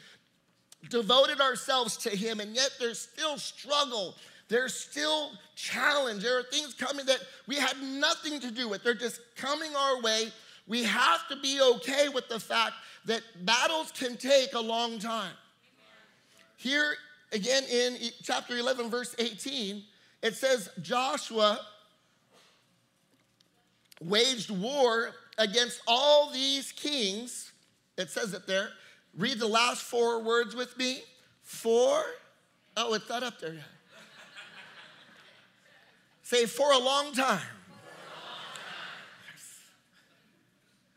devoted 0.90 1.40
ourselves 1.42 1.96
to 1.98 2.10
Him, 2.10 2.40
and 2.40 2.56
yet 2.56 2.72
there's 2.80 3.00
still 3.00 3.38
struggle, 3.38 4.16
there's 4.50 4.74
still 4.74 5.32
challenge, 5.56 6.24
there 6.24 6.38
are 6.38 6.44
things 6.44 6.74
coming 6.74 7.06
that 7.06 7.20
we 7.48 7.56
had 7.56 7.82
nothing 7.82 8.40
to 8.40 8.52
do 8.52 8.68
with, 8.68 8.84
they're 8.84 8.94
just 8.94 9.22
coming 9.36 9.76
our 9.76 10.02
way. 10.02 10.28
We 10.68 10.84
have 10.84 11.28
to 11.30 11.36
be 11.36 11.60
okay 11.62 12.10
with 12.10 12.30
the 12.30 12.40
fact 12.40 12.74
that 13.06 13.22
battles 13.44 13.92
can 13.92 14.18
take 14.18 14.54
a 14.54 14.60
long 14.60 15.00
time. 15.00 15.34
Here 16.58 16.96
again 17.32 17.64
in 17.72 17.98
chapter 18.22 18.58
11, 18.58 18.90
verse 18.90 19.16
18, 19.18 19.84
it 20.22 20.36
says 20.36 20.70
Joshua 20.82 21.60
waged 24.02 24.52
war 24.52 25.12
against 25.38 25.82
all 25.88 26.32
these 26.32 26.72
kings. 26.72 27.52
It 27.98 28.10
says 28.10 28.34
it 28.34 28.46
there. 28.46 28.70
Read 29.18 29.40
the 29.40 29.48
last 29.48 29.82
four 29.82 30.22
words 30.22 30.56
with 30.56 30.78
me. 30.78 31.02
For, 31.44 32.04
oh, 32.78 32.94
it's 32.94 33.10
not 33.10 33.24
up 33.24 33.40
there 33.40 33.54
yet. 33.54 33.64
Say, 36.30 36.46
for 36.46 36.72
a 36.74 36.78
long 36.78 37.12
time. 37.12 37.42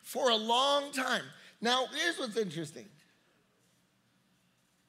For 0.02 0.28
a 0.28 0.36
long 0.36 0.92
time. 0.92 1.22
Now, 1.62 1.86
here's 1.98 2.18
what's 2.18 2.36
interesting 2.36 2.84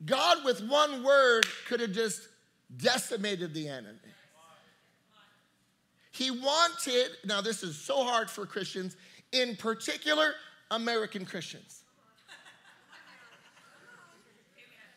God, 0.06 0.44
with 0.44 0.60
one 0.68 1.02
word, 1.02 1.46
could 1.66 1.80
have 1.80 1.94
just 1.94 2.28
decimated 2.76 3.54
the 3.54 3.70
enemy. 3.70 3.98
He 6.12 6.30
wanted, 6.30 7.12
now, 7.24 7.40
this 7.40 7.64
is 7.64 7.78
so 7.78 8.04
hard 8.04 8.30
for 8.30 8.46
Christians, 8.46 8.98
in 9.32 9.56
particular, 9.56 10.34
American 10.72 11.24
Christians. 11.26 11.84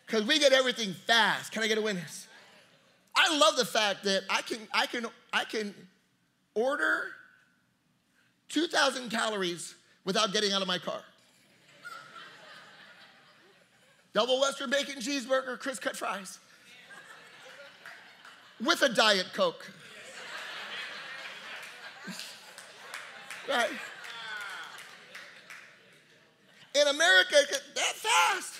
Because 0.06 0.24
we 0.24 0.40
get 0.40 0.52
everything 0.52 0.92
fast. 1.06 1.52
Can 1.52 1.62
I 1.62 1.68
get 1.68 1.78
a 1.78 1.82
witness? 1.82 2.25
I 3.16 3.38
love 3.38 3.56
the 3.56 3.64
fact 3.64 4.04
that 4.04 4.24
I 4.28 4.42
can, 4.42 4.58
I 4.74 4.86
can, 4.86 5.06
I 5.32 5.44
can 5.44 5.74
order 6.54 7.08
2,000 8.50 9.10
calories 9.10 9.74
without 10.04 10.32
getting 10.32 10.52
out 10.52 10.60
of 10.62 10.68
my 10.68 10.78
car. 10.78 11.00
Double 14.12 14.40
Western 14.40 14.70
bacon 14.70 14.96
cheeseburger, 15.00 15.58
crisp 15.58 15.82
cut 15.82 15.96
fries. 15.96 16.38
With 18.64 18.80
a 18.82 18.88
Diet 18.88 19.26
Coke. 19.34 19.70
right? 23.48 23.70
In 26.74 26.88
America, 26.88 27.36
that 27.74 27.94
fast, 27.94 28.54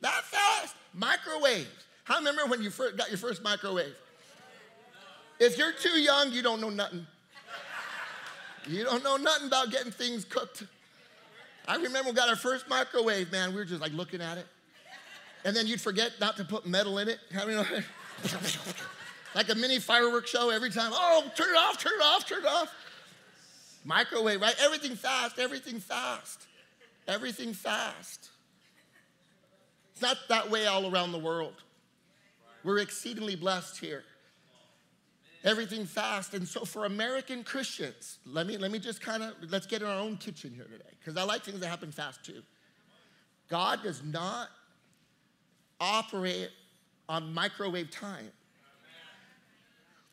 that 0.00 0.24
fast. 0.24 0.74
Microwaves. 0.94 1.85
How 2.06 2.18
remember 2.18 2.46
when 2.46 2.62
you 2.62 2.70
first 2.70 2.96
got 2.96 3.08
your 3.08 3.18
first 3.18 3.42
microwave? 3.42 3.94
If 5.40 5.58
you're 5.58 5.72
too 5.72 5.98
young, 5.98 6.30
you 6.30 6.40
don't 6.40 6.60
know 6.60 6.70
nothing. 6.70 7.04
You 8.68 8.84
don't 8.84 9.02
know 9.02 9.16
nothing 9.16 9.48
about 9.48 9.72
getting 9.72 9.90
things 9.90 10.24
cooked. 10.24 10.62
I 11.66 11.74
remember 11.76 12.10
we 12.10 12.12
got 12.14 12.28
our 12.28 12.36
first 12.36 12.68
microwave, 12.68 13.32
man. 13.32 13.50
We 13.50 13.56
were 13.56 13.64
just 13.64 13.80
like 13.80 13.92
looking 13.92 14.20
at 14.20 14.38
it. 14.38 14.46
And 15.44 15.54
then 15.54 15.66
you'd 15.66 15.80
forget 15.80 16.12
not 16.20 16.36
to 16.36 16.44
put 16.44 16.64
metal 16.64 16.98
in 16.98 17.08
it. 17.08 17.18
Like 19.34 19.50
a 19.50 19.54
mini 19.54 19.78
fireworks 19.78 20.30
show 20.30 20.48
every 20.48 20.70
time. 20.70 20.92
Oh, 20.94 21.30
turn 21.36 21.50
it 21.50 21.58
off, 21.58 21.76
turn 21.76 21.92
it 21.92 22.02
off, 22.02 22.26
turn 22.26 22.38
it 22.38 22.46
off. 22.46 22.72
Microwave, 23.84 24.40
right? 24.40 24.54
Everything 24.64 24.96
fast, 24.96 25.38
everything 25.38 25.78
fast, 25.78 26.46
everything 27.06 27.52
fast. 27.52 28.30
It's 29.92 30.00
not 30.00 30.16
that 30.30 30.50
way 30.50 30.66
all 30.66 30.90
around 30.90 31.12
the 31.12 31.18
world. 31.18 31.52
We're 32.66 32.78
exceedingly 32.78 33.36
blessed 33.36 33.78
here. 33.78 34.02
Everything 35.44 35.86
fast. 35.86 36.34
And 36.34 36.48
so 36.48 36.64
for 36.64 36.84
American 36.84 37.44
Christians, 37.44 38.18
let 38.26 38.48
me, 38.48 38.56
let 38.56 38.72
me 38.72 38.80
just 38.80 39.00
kind 39.00 39.22
of, 39.22 39.34
let's 39.50 39.66
get 39.66 39.82
in 39.82 39.86
our 39.86 40.00
own 40.00 40.16
kitchen 40.16 40.52
here 40.52 40.64
today, 40.64 40.90
because 40.98 41.16
I 41.16 41.22
like 41.22 41.44
things 41.44 41.60
that 41.60 41.68
happen 41.68 41.92
fast 41.92 42.24
too. 42.24 42.42
God 43.48 43.84
does 43.84 44.02
not 44.02 44.48
operate 45.78 46.50
on 47.08 47.32
microwave 47.32 47.92
time. 47.92 48.32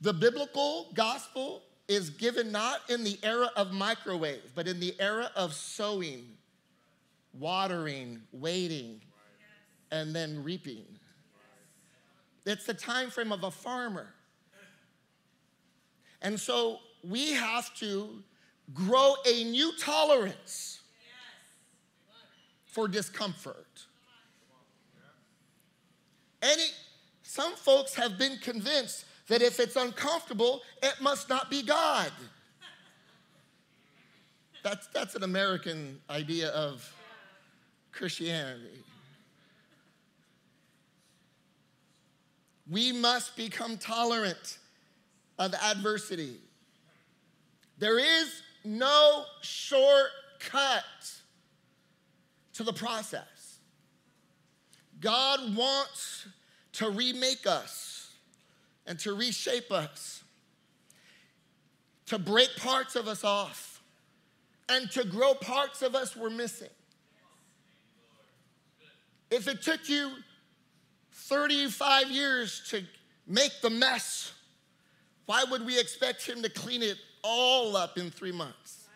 The 0.02 0.14
biblical 0.14 0.92
gospel 0.94 1.64
is 1.88 2.12
given 2.12 2.52
not 2.52 2.82
in 2.88 3.04
the 3.04 3.18
era 3.24 3.50
of 3.56 3.72
microwave, 3.72 4.52
but 4.54 4.68
in 4.68 4.80
the 4.80 4.94
era 5.00 5.32
of 5.36 5.54
sowing, 5.56 6.38
watering, 7.34 8.22
waiting, 8.32 9.02
and 9.92 10.16
then 10.16 10.44
reaping. 10.44 10.86
It's 12.46 12.66
the 12.66 12.74
time 12.74 13.10
frame 13.10 13.32
of 13.32 13.44
a 13.44 13.52
farmer. 13.52 14.08
And 16.22 16.40
so 16.40 16.80
we 17.04 17.34
have 17.34 17.74
to 17.76 18.24
grow 18.74 19.16
a 19.26 19.44
new 19.44 19.72
tolerance 19.78 20.82
for 22.66 22.88
discomfort. 22.88 23.86
Any, 26.42 26.64
some 27.22 27.54
folks 27.56 27.94
have 27.96 28.18
been 28.18 28.38
convinced 28.38 29.06
that 29.28 29.42
if 29.42 29.60
it's 29.60 29.76
uncomfortable, 29.76 30.62
it 30.82 30.96
must 31.02 31.30
not 31.30 31.50
be 31.50 31.62
God. 31.62 32.12
That's, 34.64 34.88
that's 34.88 35.16
an 35.16 35.24
American 35.24 36.00
idea 36.10 36.50
of 36.50 36.94
Christianity. 37.92 38.82
We 42.70 42.92
must 42.92 43.36
become 43.36 43.78
tolerant 43.78 44.58
of 45.38 45.54
adversity. 45.54 46.38
There 47.78 48.00
is 48.00 48.42
no 48.64 49.26
shortcut 49.42 50.84
to 52.54 52.64
the 52.64 52.74
process. 52.74 53.60
God 55.02 55.56
wants 55.56 56.28
to 56.74 56.90
remake 56.90 57.46
us 57.46 58.12
and 58.88 58.98
to 59.00 59.14
reshape 59.14 59.72
us, 59.72 60.24
to 62.06 62.18
break 62.18 62.50
parts 62.58 62.96
of 62.96 63.08
us 63.08 63.24
off, 63.24 63.82
and 64.70 64.90
to 64.92 65.04
grow 65.04 65.34
parts 65.34 65.82
of 65.82 65.96
us 65.96 66.16
we're 66.16 66.30
missing. 66.30 66.70
If 69.30 69.48
it 69.48 69.62
took 69.62 69.90
you 69.90 70.12
35 71.28 72.12
years 72.12 72.62
to 72.70 72.84
make 73.28 73.52
the 73.62 73.70
mess, 73.70 74.34
why 75.26 75.44
would 75.50 75.66
we 75.66 75.80
expect 75.80 76.28
him 76.28 76.42
to 76.42 76.50
clean 76.50 76.84
it 76.84 76.98
all 77.24 77.78
up 77.78 77.98
in 77.98 78.12
three 78.12 78.32
months? 78.32 78.88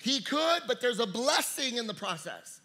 He 0.00 0.20
could, 0.20 0.62
but 0.66 0.80
there's 0.80 1.00
a 1.00 1.06
blessing 1.06 1.78
in 1.78 1.86
the 1.86 1.94
process. 1.94 2.60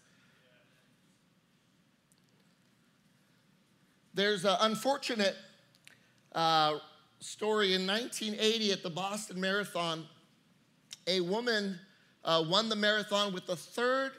There's 4.12 4.44
an 4.44 4.56
unfortunate 4.60 5.36
uh, 6.34 6.78
story 7.20 7.74
in 7.74 7.86
1980 7.86 8.72
at 8.72 8.82
the 8.82 8.90
Boston 8.90 9.40
Marathon. 9.40 10.04
A 11.06 11.20
woman 11.20 11.78
uh, 12.24 12.44
won 12.46 12.68
the 12.68 12.76
marathon 12.76 13.32
with 13.32 13.46
the 13.46 13.56
third, 13.56 14.12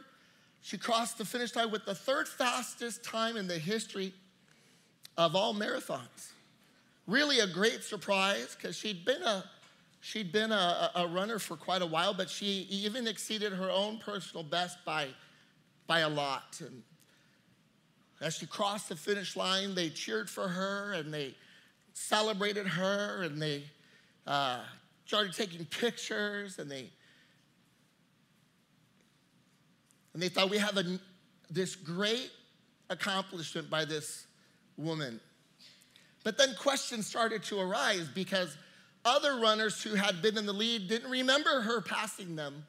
she 0.61 0.77
crossed 0.77 1.17
the 1.17 1.25
finish 1.25 1.55
line 1.55 1.71
with 1.71 1.85
the 1.85 1.95
third 1.95 2.27
fastest 2.27 3.03
time 3.03 3.37
in 3.37 3.47
the 3.47 3.57
history 3.57 4.13
of 5.17 5.35
all 5.35 5.53
marathons. 5.53 6.31
Really 7.07 7.39
a 7.39 7.47
great 7.47 7.83
surprise 7.83 8.55
because 8.55 8.77
she'd 8.77 9.03
been 9.03 9.23
a 9.23 9.43
She'd 10.03 10.31
been 10.31 10.51
a, 10.51 10.91
a, 10.95 11.07
runner 11.07 11.37
for 11.37 11.55
quite 11.55 11.83
a 11.83 11.85
while, 11.85 12.15
but 12.15 12.27
she 12.27 12.65
even 12.71 13.07
exceeded 13.07 13.53
her 13.53 13.69
own 13.69 13.99
personal 13.99 14.43
best 14.43 14.83
by, 14.83 15.09
by 15.85 15.99
a 15.99 16.09
lot. 16.09 16.59
And 16.59 16.81
as 18.19 18.35
she 18.35 18.47
crossed 18.47 18.89
the 18.89 18.95
finish 18.95 19.35
line, 19.35 19.75
they 19.75 19.89
cheered 19.89 20.27
for 20.27 20.47
her 20.47 20.93
and 20.93 21.13
they 21.13 21.35
celebrated 21.93 22.65
her 22.65 23.21
and 23.21 23.39
they 23.39 23.63
uh, 24.25 24.61
started 25.05 25.33
taking 25.33 25.65
pictures 25.65 26.57
and 26.57 26.69
they 26.69 26.89
and 30.13 30.21
they 30.21 30.29
thought 30.29 30.49
we 30.49 30.57
have 30.57 30.77
a 30.77 30.99
this 31.49 31.75
great 31.75 32.31
accomplishment 32.89 33.69
by 33.69 33.85
this 33.85 34.25
woman. 34.77 35.19
But 36.23 36.37
then 36.37 36.53
questions 36.55 37.07
started 37.07 37.43
to 37.43 37.59
arise 37.59 38.07
because 38.13 38.55
other 39.03 39.39
runners 39.39 39.81
who 39.81 39.95
had 39.95 40.21
been 40.21 40.37
in 40.37 40.45
the 40.45 40.53
lead 40.53 40.87
didn't 40.87 41.09
remember 41.09 41.61
her 41.61 41.81
passing 41.81 42.35
them 42.35 42.65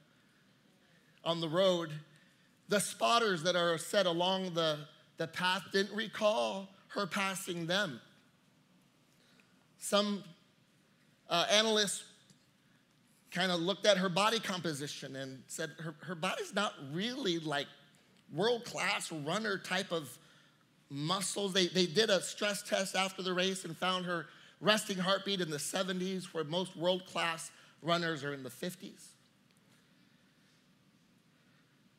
on 1.24 1.40
the 1.40 1.48
road. 1.48 1.90
The 2.68 2.80
spotters 2.80 3.42
that 3.42 3.54
are 3.54 3.76
set 3.78 4.06
along 4.06 4.54
the, 4.54 4.78
the 5.18 5.26
path 5.26 5.64
didn't 5.72 5.94
recall 5.94 6.68
her 6.88 7.06
passing 7.06 7.66
them. 7.66 8.00
Some 9.78 10.24
uh, 11.28 11.46
analysts 11.50 12.04
kind 13.32 13.50
of 13.50 13.60
looked 13.60 13.86
at 13.86 13.96
her 13.96 14.08
body 14.08 14.38
composition 14.38 15.16
and 15.16 15.42
said 15.46 15.70
her, 15.78 15.94
her 16.00 16.14
body's 16.14 16.54
not 16.54 16.74
really 16.92 17.38
like 17.38 17.66
world 18.32 18.64
class 18.64 19.10
runner 19.10 19.58
type 19.58 19.90
of 19.90 20.18
muscles. 20.90 21.52
They, 21.52 21.66
they 21.68 21.86
did 21.86 22.10
a 22.10 22.20
stress 22.20 22.62
test 22.62 22.94
after 22.94 23.22
the 23.22 23.32
race 23.32 23.64
and 23.64 23.76
found 23.76 24.04
her 24.04 24.26
resting 24.60 24.98
heartbeat 24.98 25.40
in 25.40 25.50
the 25.50 25.56
70s, 25.56 26.26
where 26.26 26.44
most 26.44 26.76
world 26.76 27.06
class 27.06 27.50
runners 27.82 28.22
are 28.22 28.32
in 28.32 28.42
the 28.42 28.50
50s. 28.50 29.06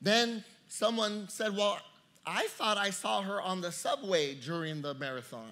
Then 0.01 0.43
someone 0.67 1.27
said, 1.29 1.55
Well, 1.55 1.79
I 2.25 2.47
thought 2.51 2.77
I 2.77 2.89
saw 2.89 3.21
her 3.21 3.41
on 3.41 3.61
the 3.61 3.71
subway 3.71 4.35
during 4.35 4.81
the 4.81 4.93
marathon. 4.93 5.49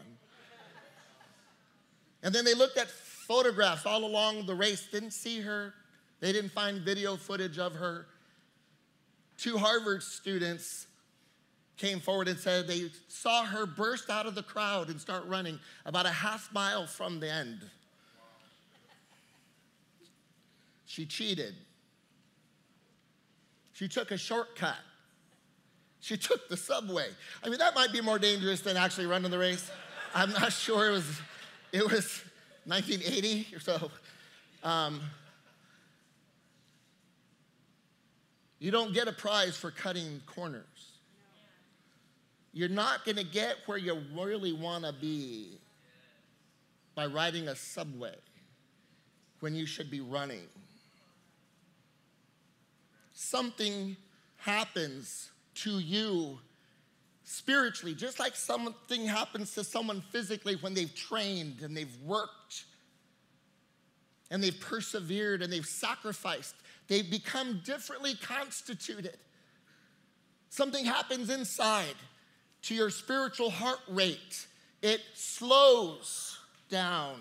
and 2.24 2.34
then 2.34 2.46
they 2.46 2.54
looked 2.54 2.78
at 2.78 2.90
photographs 3.32 3.86
all 3.86 4.04
along 4.04 4.46
the 4.46 4.54
race, 4.54 4.90
didn't 4.92 5.12
see 5.12 5.40
her. 5.40 5.74
They 6.20 6.34
didn't 6.34 6.52
find 6.52 6.82
video 6.82 7.16
footage 7.16 7.58
of 7.58 7.76
her. 7.76 8.06
Two 9.38 9.58
Harvard 9.58 10.04
students 10.04 10.86
came 11.78 12.02
forward 12.02 12.28
and 12.28 12.38
said 12.38 12.68
they 12.68 12.92
saw 13.08 13.46
her 13.46 13.66
burst 13.66 14.10
out 14.10 14.26
of 14.26 14.36
the 14.36 14.44
crowd 14.44 14.90
and 14.90 15.00
start 15.00 15.26
running 15.28 15.58
about 15.86 16.06
a 16.06 16.12
half 16.12 16.52
mile 16.54 16.86
from 16.86 17.22
the 17.22 17.32
end. 17.32 17.62
She 20.86 21.06
cheated. 21.06 21.56
She 23.72 23.88
took 23.88 24.12
a 24.12 24.18
shortcut. 24.18 24.76
She 26.02 26.18
took 26.18 26.50
the 26.50 26.58
subway. 26.58 27.08
I 27.42 27.48
mean, 27.48 27.60
that 27.60 27.76
might 27.76 27.94
be 27.94 28.02
more 28.02 28.20
dangerous 28.20 28.60
than 28.60 28.76
actually 28.76 29.06
running 29.06 29.32
the 29.32 29.40
race. 29.40 29.72
I'm 30.14 30.32
not 30.34 30.52
sure 30.52 30.90
it 30.90 30.92
was, 30.92 31.22
it 31.72 31.90
was 31.90 32.22
1980 32.72 33.48
or 33.54 33.60
so. 33.60 33.92
Um, 34.64 35.02
you 38.60 38.72
don't 38.72 38.94
get 38.94 39.10
a 39.10 39.12
prize 39.12 39.58
for 39.58 39.72
cutting 39.72 40.22
corners. 40.26 40.64
You're 42.54 42.70
not 42.70 43.04
going 43.04 43.18
to 43.18 43.26
get 43.26 43.58
where 43.66 43.78
you 43.78 44.02
really 44.18 44.54
want 44.54 44.86
to 44.86 44.94
be 44.94 45.58
by 46.96 47.08
riding 47.08 47.50
a 47.50 47.58
subway 47.58 48.16
when 49.42 49.54
you 49.54 49.66
should 49.66 49.92
be 49.92 50.00
running. 50.00 50.48
Something 53.12 53.98
happens 54.38 55.30
to 55.56 55.80
you 55.80 56.40
spiritually, 57.32 57.96
just 57.96 58.20
like 58.20 58.36
something 58.36 59.06
happens 59.06 59.54
to 59.54 59.64
someone 59.64 60.04
physically 60.12 60.56
when 60.58 60.74
they've 60.74 60.94
trained 60.94 61.62
and 61.62 61.76
they've 61.76 61.96
worked 62.04 62.66
and 64.30 64.44
they've 64.44 64.60
persevered 64.60 65.42
and 65.42 65.52
they've 65.52 65.66
sacrificed. 65.66 66.56
They've 66.88 67.10
become 67.10 67.62
differently 67.64 68.16
constituted. 68.16 69.18
Something 70.50 70.84
happens 70.84 71.30
inside 71.30 71.96
to 72.64 72.76
your 72.76 72.90
spiritual 72.90 73.50
heart 73.50 73.80
rate. 73.88 74.46
It 74.82 75.02
slows 75.14 76.38
down. 76.70 77.20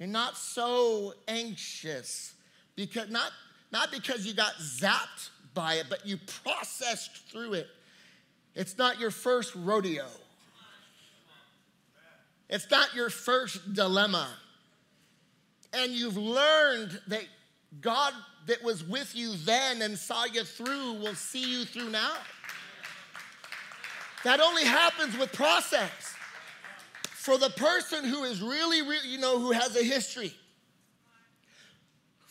You're 0.00 0.08
not 0.08 0.36
so 0.36 1.14
anxious 1.28 2.34
because 2.74 3.10
not, 3.10 3.30
not 3.70 3.92
because 3.92 4.26
you 4.26 4.34
got 4.34 4.54
zapped 4.54 5.30
by 5.54 5.74
it, 5.74 5.86
but 5.88 6.04
you 6.04 6.18
processed 6.42 7.30
through 7.30 7.52
it. 7.54 7.68
It's 8.54 8.76
not 8.76 9.00
your 9.00 9.10
first 9.10 9.54
rodeo. 9.54 10.06
It's 12.48 12.70
not 12.70 12.94
your 12.94 13.08
first 13.08 13.72
dilemma. 13.72 14.28
And 15.72 15.92
you've 15.92 16.18
learned 16.18 17.00
that 17.06 17.24
God 17.80 18.12
that 18.46 18.62
was 18.62 18.84
with 18.84 19.16
you 19.16 19.34
then 19.36 19.80
and 19.80 19.98
saw 19.98 20.24
you 20.24 20.44
through 20.44 20.94
will 20.94 21.14
see 21.14 21.42
you 21.42 21.64
through 21.64 21.88
now. 21.88 22.12
That 24.24 24.40
only 24.40 24.64
happens 24.64 25.16
with 25.16 25.32
process. 25.32 26.14
For 27.02 27.38
the 27.38 27.50
person 27.50 28.04
who 28.04 28.24
is 28.24 28.42
really, 28.42 28.82
you 29.06 29.18
know, 29.18 29.38
who 29.38 29.52
has 29.52 29.76
a 29.76 29.82
history, 29.82 30.34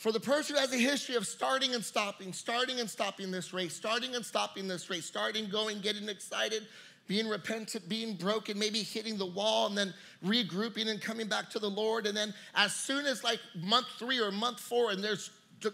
for 0.01 0.11
the 0.11 0.19
person 0.19 0.55
who 0.55 0.59
has 0.59 0.73
a 0.73 0.77
history 0.77 1.13
of 1.13 1.27
starting 1.27 1.75
and 1.75 1.85
stopping, 1.85 2.33
starting 2.33 2.79
and 2.79 2.89
stopping 2.89 3.29
this 3.29 3.53
race, 3.53 3.71
starting 3.71 4.15
and 4.15 4.25
stopping 4.25 4.67
this 4.67 4.89
race, 4.89 5.05
starting, 5.05 5.47
going, 5.47 5.79
getting 5.79 6.09
excited, 6.09 6.65
being 7.07 7.29
repentant, 7.29 7.87
being 7.87 8.15
broken, 8.15 8.57
maybe 8.57 8.79
hitting 8.79 9.15
the 9.15 9.27
wall, 9.27 9.67
and 9.67 9.77
then 9.77 9.93
regrouping 10.25 10.87
and 10.87 10.99
coming 10.99 11.27
back 11.27 11.51
to 11.51 11.59
the 11.59 11.69
Lord. 11.69 12.07
And 12.07 12.17
then, 12.17 12.33
as 12.55 12.73
soon 12.73 13.05
as 13.05 13.23
like 13.23 13.39
month 13.55 13.85
three 13.99 14.19
or 14.19 14.31
month 14.31 14.59
four, 14.59 14.89
and 14.89 15.03
there's 15.03 15.29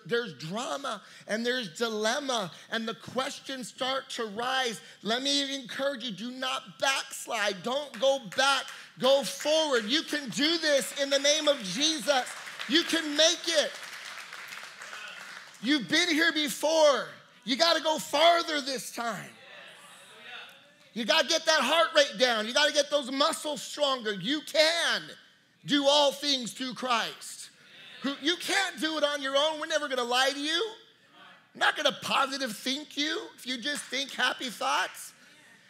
there's 0.05 0.33
drama 0.33 1.01
and 1.29 1.45
there's 1.45 1.69
dilemma 1.77 2.51
and 2.71 2.85
the 2.85 2.95
questions 2.95 3.69
start 3.69 4.09
to 4.09 4.25
rise 4.25 4.81
let 5.01 5.23
me 5.23 5.55
encourage 5.55 6.03
you 6.03 6.11
do 6.11 6.29
not 6.29 6.77
backslide. 6.81 7.63
Don't 7.63 7.97
go 8.01 8.19
back. 8.35 8.65
Go 8.99 9.23
forward. 9.23 9.85
You 9.85 10.01
can 10.01 10.27
do 10.31 10.57
this 10.57 11.01
in 11.01 11.09
the 11.09 11.19
name 11.19 11.47
of 11.47 11.57
jesus. 11.63 12.25
You 12.67 12.83
can 12.83 13.15
make 13.15 13.47
it 13.47 13.71
you've 15.61 15.87
been 15.87 16.09
here 16.09 16.31
before 16.33 17.07
you 17.43 17.55
got 17.55 17.75
to 17.75 17.83
go 17.83 17.97
farther 17.97 18.61
this 18.61 18.91
time 18.91 19.29
you 20.93 21.05
got 21.05 21.23
to 21.23 21.27
get 21.27 21.45
that 21.45 21.61
heart 21.61 21.89
rate 21.95 22.19
down 22.19 22.47
you 22.47 22.53
got 22.53 22.67
to 22.67 22.73
get 22.73 22.89
those 22.89 23.11
muscles 23.11 23.61
stronger 23.61 24.13
you 24.13 24.41
can 24.41 25.01
do 25.65 25.85
all 25.85 26.11
things 26.11 26.53
through 26.53 26.73
christ 26.73 27.37
you 28.21 28.35
can't 28.37 28.79
do 28.79 28.97
it 28.97 29.03
on 29.03 29.21
your 29.21 29.35
own. 29.35 29.59
We're 29.59 29.67
never 29.67 29.87
going 29.87 29.97
to 29.97 30.03
lie 30.03 30.29
to 30.33 30.39
you. 30.39 30.71
I'm 31.53 31.59
not 31.59 31.75
going 31.75 31.91
to 31.91 31.99
positive 32.01 32.55
think 32.55 32.97
you 32.97 33.19
if 33.35 33.47
you 33.47 33.57
just 33.57 33.83
think 33.83 34.11
happy 34.11 34.49
thoughts. 34.49 35.13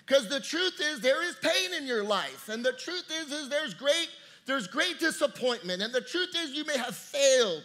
Because 0.05 0.27
the 0.29 0.39
truth 0.39 0.79
is 0.81 0.99
there 0.99 1.23
is 1.23 1.35
pain 1.41 1.73
in 1.77 1.85
your 1.85 2.03
life. 2.03 2.49
And 2.49 2.63
the 2.63 2.73
truth 2.73 3.05
is, 3.21 3.31
is 3.31 3.49
there's 3.49 3.73
great, 3.73 4.09
there's 4.45 4.67
great 4.67 4.99
disappointment. 4.99 5.81
And 5.81 5.93
the 5.93 6.01
truth 6.01 6.29
is 6.35 6.51
you 6.51 6.65
may 6.65 6.77
have 6.77 6.95
failed. 6.95 7.63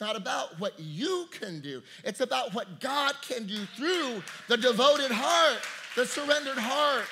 Not 0.00 0.16
about 0.16 0.58
what 0.58 0.72
you 0.78 1.26
can 1.30 1.60
do. 1.60 1.82
It's 2.04 2.20
about 2.20 2.54
what 2.54 2.80
God 2.80 3.14
can 3.20 3.46
do 3.46 3.66
through 3.76 4.22
the 4.48 4.56
devoted 4.56 5.10
heart, 5.10 5.60
the 5.94 6.06
surrendered 6.06 6.56
heart. 6.56 7.06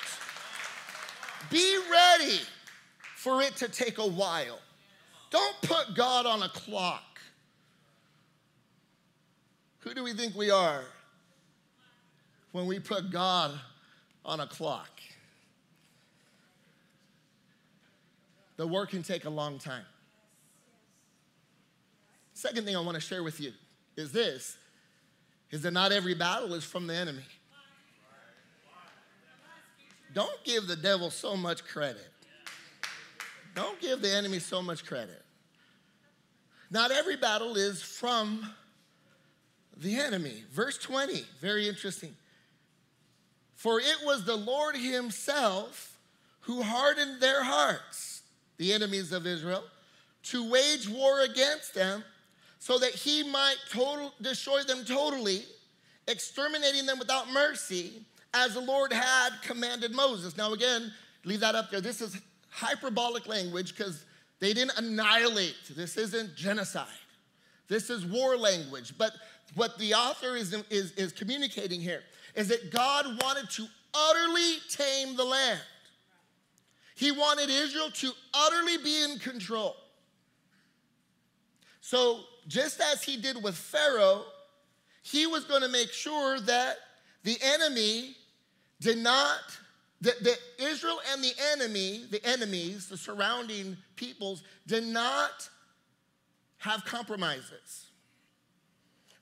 Be 1.51 1.77
ready 1.91 2.39
for 3.15 3.41
it 3.41 3.55
to 3.57 3.69
take 3.69 3.99
a 3.99 4.07
while. 4.07 4.59
Don't 5.29 5.55
put 5.61 5.95
God 5.95 6.25
on 6.25 6.41
a 6.41 6.49
clock. 6.49 7.19
Who 9.79 9.93
do 9.93 10.03
we 10.03 10.13
think 10.13 10.35
we 10.35 10.49
are 10.49 10.83
when 12.53 12.65
we 12.65 12.79
put 12.79 13.11
God 13.11 13.51
on 14.25 14.39
a 14.39 14.47
clock? 14.47 14.89
The 18.57 18.65
work 18.65 18.89
can 18.89 19.03
take 19.03 19.25
a 19.25 19.29
long 19.29 19.59
time. 19.59 19.85
Second 22.39 22.63
thing 22.63 22.77
I 22.77 22.79
want 22.79 22.95
to 22.95 23.01
share 23.01 23.21
with 23.21 23.41
you 23.41 23.51
is 23.97 24.13
this 24.13 24.57
is 25.51 25.61
that 25.63 25.71
not 25.71 25.91
every 25.91 26.13
battle 26.13 26.53
is 26.53 26.63
from 26.63 26.87
the 26.87 26.95
enemy. 26.95 27.25
Don't 30.13 30.41
give 30.45 30.65
the 30.65 30.77
devil 30.77 31.09
so 31.09 31.35
much 31.35 31.65
credit. 31.65 32.07
Don't 33.55 33.77
give 33.81 34.01
the 34.01 34.09
enemy 34.09 34.39
so 34.39 34.61
much 34.61 34.85
credit. 34.85 35.21
Not 36.71 36.91
every 36.91 37.17
battle 37.17 37.57
is 37.57 37.81
from 37.81 38.49
the 39.75 39.97
enemy. 39.97 40.45
Verse 40.49 40.77
20, 40.77 41.25
very 41.41 41.67
interesting. 41.67 42.15
For 43.55 43.81
it 43.81 43.97
was 44.05 44.23
the 44.23 44.37
Lord 44.37 44.77
Himself 44.77 45.97
who 46.39 46.61
hardened 46.61 47.19
their 47.19 47.43
hearts, 47.43 48.21
the 48.55 48.71
enemies 48.71 49.11
of 49.11 49.27
Israel, 49.27 49.65
to 50.23 50.49
wage 50.49 50.87
war 50.87 51.19
against 51.23 51.73
them, 51.73 52.01
so 52.59 52.77
that 52.77 52.91
He 52.91 53.23
might 53.23 53.57
total, 53.69 54.13
destroy 54.21 54.61
them 54.63 54.85
totally, 54.85 55.43
exterminating 56.07 56.85
them 56.85 56.99
without 56.99 57.31
mercy, 57.31 58.01
as 58.33 58.53
the 58.53 58.61
Lord 58.61 58.93
had 58.93 59.29
commanded 59.41 59.91
Moses. 59.91 60.37
Now, 60.37 60.53
again, 60.53 60.93
leave 61.23 61.39
that 61.39 61.55
up 61.55 61.71
there. 61.71 61.81
This 61.81 62.01
is 62.01 62.19
hyperbolic 62.49 63.27
language 63.27 63.75
because 63.75 64.05
they 64.39 64.53
didn't 64.53 64.77
annihilate. 64.77 65.55
This 65.75 65.97
isn't 65.97 66.35
genocide. 66.35 66.87
This 67.67 67.89
is 67.89 68.05
war 68.05 68.37
language. 68.37 68.93
But 68.97 69.13
what 69.55 69.77
the 69.77 69.93
author 69.93 70.35
is, 70.35 70.53
is, 70.69 70.91
is 70.93 71.11
communicating 71.11 71.81
here 71.81 72.01
is 72.35 72.47
that 72.49 72.71
God 72.71 73.05
wanted 73.21 73.49
to 73.51 73.67
utterly 73.93 74.57
tame 74.69 75.15
the 75.15 75.23
land. 75.23 75.59
He 76.95 77.11
wanted 77.11 77.49
Israel 77.49 77.89
to 77.91 78.11
utterly 78.33 78.77
be 78.77 79.03
in 79.03 79.19
control. 79.19 79.75
So, 81.81 82.19
just 82.47 82.81
as 82.81 83.03
he 83.03 83.17
did 83.17 83.41
with 83.41 83.55
Pharaoh, 83.55 84.23
he 85.01 85.27
was 85.27 85.45
going 85.45 85.61
to 85.61 85.69
make 85.69 85.91
sure 85.91 86.39
that 86.41 86.77
the 87.23 87.37
enemy 87.41 88.15
did 88.79 88.97
not, 88.97 89.39
that, 90.01 90.23
that 90.23 90.37
Israel 90.57 90.99
and 91.11 91.23
the 91.23 91.33
enemy, 91.53 92.05
the 92.09 92.23
enemies, 92.25 92.87
the 92.87 92.97
surrounding 92.97 93.77
peoples, 93.95 94.43
did 94.67 94.85
not 94.85 95.49
have 96.57 96.83
compromises. 96.85 97.87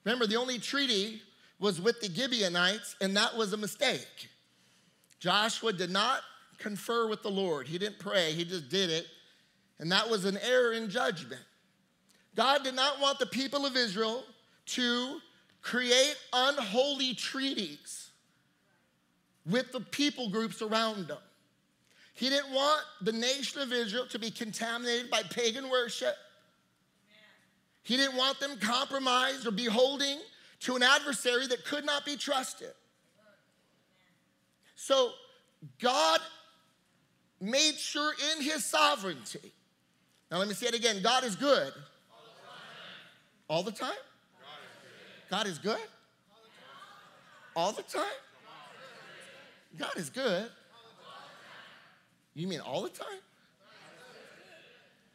Remember, 0.04 0.28
the 0.28 0.36
only 0.36 0.60
treaty 0.60 1.22
was 1.60 1.82
with 1.82 2.00
the 2.02 2.10
Gibeonites, 2.10 2.96
and 3.02 3.16
that 3.18 3.36
was 3.36 3.54
a 3.54 3.58
mistake. 3.58 4.30
Joshua 5.20 5.74
did 5.74 5.90
not 5.90 6.22
confer 6.60 7.08
with 7.08 7.24
the 7.24 7.30
Lord, 7.30 7.68
he 7.68 7.78
didn't 7.78 8.00
pray, 8.00 8.32
he 8.32 8.44
just 8.44 8.70
did 8.70 8.90
it, 8.90 9.06
and 9.80 9.92
that 9.92 10.10
was 10.10 10.26
an 10.26 10.38
error 10.38 10.74
in 10.74 10.90
judgment. 10.90 11.42
God 12.38 12.64
did 12.64 12.76
not 12.76 13.02
want 13.02 13.18
the 13.18 13.26
people 13.26 13.66
of 13.66 13.76
Israel 13.76 14.24
to 14.68 15.18
create 15.64 16.16
unholy 16.32 17.16
treaties 17.16 18.12
with 19.50 19.72
the 19.72 19.80
people 19.80 20.30
groups 20.30 20.62
around 20.62 21.08
them. 21.08 21.18
He 22.14 22.30
didn't 22.30 22.54
want 22.54 22.82
the 23.02 23.12
nation 23.12 23.62
of 23.62 23.74
Israel 23.74 24.06
to 24.12 24.20
be 24.20 24.30
contaminated 24.30 25.10
by 25.10 25.24
pagan 25.24 25.70
worship. 25.70 26.16
He 27.82 27.98
didn't 27.98 28.16
want 28.16 28.40
them 28.40 28.58
compromised 28.60 29.48
or 29.48 29.52
beholding 29.52 30.20
to 30.62 30.76
an 30.76 30.84
adversary 30.84 31.48
that 31.48 31.66
could 31.66 31.86
not 31.86 32.06
be 32.06 32.18
trusted. 32.18 32.74
So 34.76 35.12
God 35.82 36.20
made 37.42 37.76
sure 37.76 38.14
in 38.36 38.44
his 38.44 38.64
sovereignty. 38.64 39.54
Now 40.30 40.38
let 40.38 40.48
me 40.48 40.54
say 40.54 40.68
it 40.68 40.76
again 40.76 41.02
God 41.02 41.24
is 41.24 41.36
good. 41.36 41.74
All 43.50 43.64
the 43.64 43.72
time? 43.72 43.92
God 45.30 45.48
is 45.48 45.58
good? 45.58 45.80
All 47.56 47.72
the 47.72 47.84
time? 47.84 48.04
God 49.78 49.98
is 49.98 50.10
good. 50.10 50.50
You 52.34 52.48
mean 52.48 52.60
all 52.60 52.84
the 52.84 52.90
time? 52.90 53.08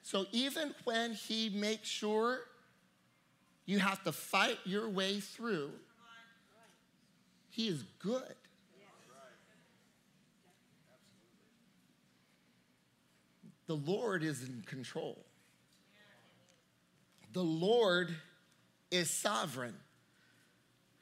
So 0.02 0.26
even 0.32 0.74
when 0.84 1.12
he 1.12 1.50
makes 1.50 1.88
sure 1.88 2.40
you 3.64 3.78
have 3.78 4.02
to 4.04 4.12
fight 4.12 4.58
your 4.64 4.88
way 4.88 5.20
through, 5.20 5.70
he 7.48 7.68
is 7.68 7.84
good. 7.98 8.34
The 13.66 13.76
Lord 13.76 14.22
is 14.22 14.42
in 14.42 14.62
control. 14.66 15.24
The 17.32 17.42
Lord 17.42 18.14
is 18.90 19.10
sovereign. 19.10 19.74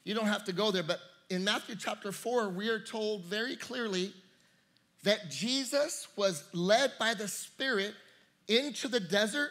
You 0.04 0.14
don't 0.14 0.26
have 0.26 0.44
to 0.44 0.52
go 0.52 0.70
there, 0.70 0.82
but 0.82 1.00
in 1.28 1.44
Matthew 1.44 1.76
chapter 1.76 2.12
4, 2.12 2.50
we 2.50 2.68
are 2.68 2.80
told 2.80 3.24
very 3.24 3.56
clearly 3.56 4.12
that 5.02 5.30
Jesus 5.30 6.08
was 6.16 6.44
led 6.52 6.92
by 6.98 7.14
the 7.14 7.28
Spirit 7.28 7.94
into 8.48 8.88
the 8.88 9.00
desert 9.00 9.50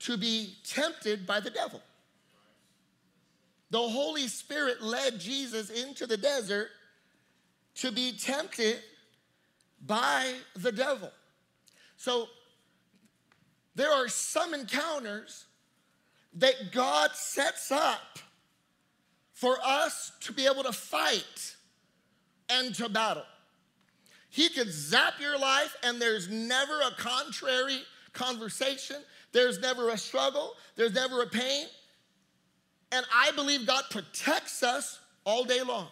to 0.00 0.16
be 0.16 0.56
tempted 0.64 1.26
by 1.26 1.40
the 1.40 1.50
devil. 1.50 1.80
The 3.70 3.78
Holy 3.78 4.28
Spirit 4.28 4.82
led 4.82 5.18
Jesus 5.18 5.70
into 5.70 6.06
the 6.06 6.16
desert 6.16 6.68
to 7.76 7.90
be 7.90 8.16
tempted 8.16 8.78
by 9.84 10.34
the 10.54 10.72
devil. 10.72 11.10
So 11.96 12.26
there 13.74 13.92
are 13.92 14.08
some 14.08 14.54
encounters 14.54 15.46
that 16.36 16.72
God 16.72 17.10
sets 17.14 17.72
up 17.72 18.18
for 19.32 19.58
us 19.64 20.12
to 20.20 20.32
be 20.32 20.46
able 20.46 20.62
to 20.62 20.72
fight 20.72 21.56
and 22.48 22.74
to 22.76 22.88
battle. 22.88 23.24
He 24.30 24.48
could 24.48 24.70
zap 24.70 25.14
your 25.20 25.38
life, 25.38 25.74
and 25.82 26.00
there's 26.00 26.28
never 26.28 26.80
a 26.80 26.90
contrary 26.96 27.80
conversation, 28.12 28.96
there's 29.32 29.58
never 29.60 29.90
a 29.90 29.98
struggle, 29.98 30.52
there's 30.76 30.94
never 30.94 31.22
a 31.22 31.26
pain. 31.26 31.66
And 32.92 33.04
I 33.14 33.32
believe 33.32 33.66
God 33.66 33.84
protects 33.90 34.62
us 34.62 35.00
all 35.24 35.44
day 35.44 35.62
long. 35.62 35.88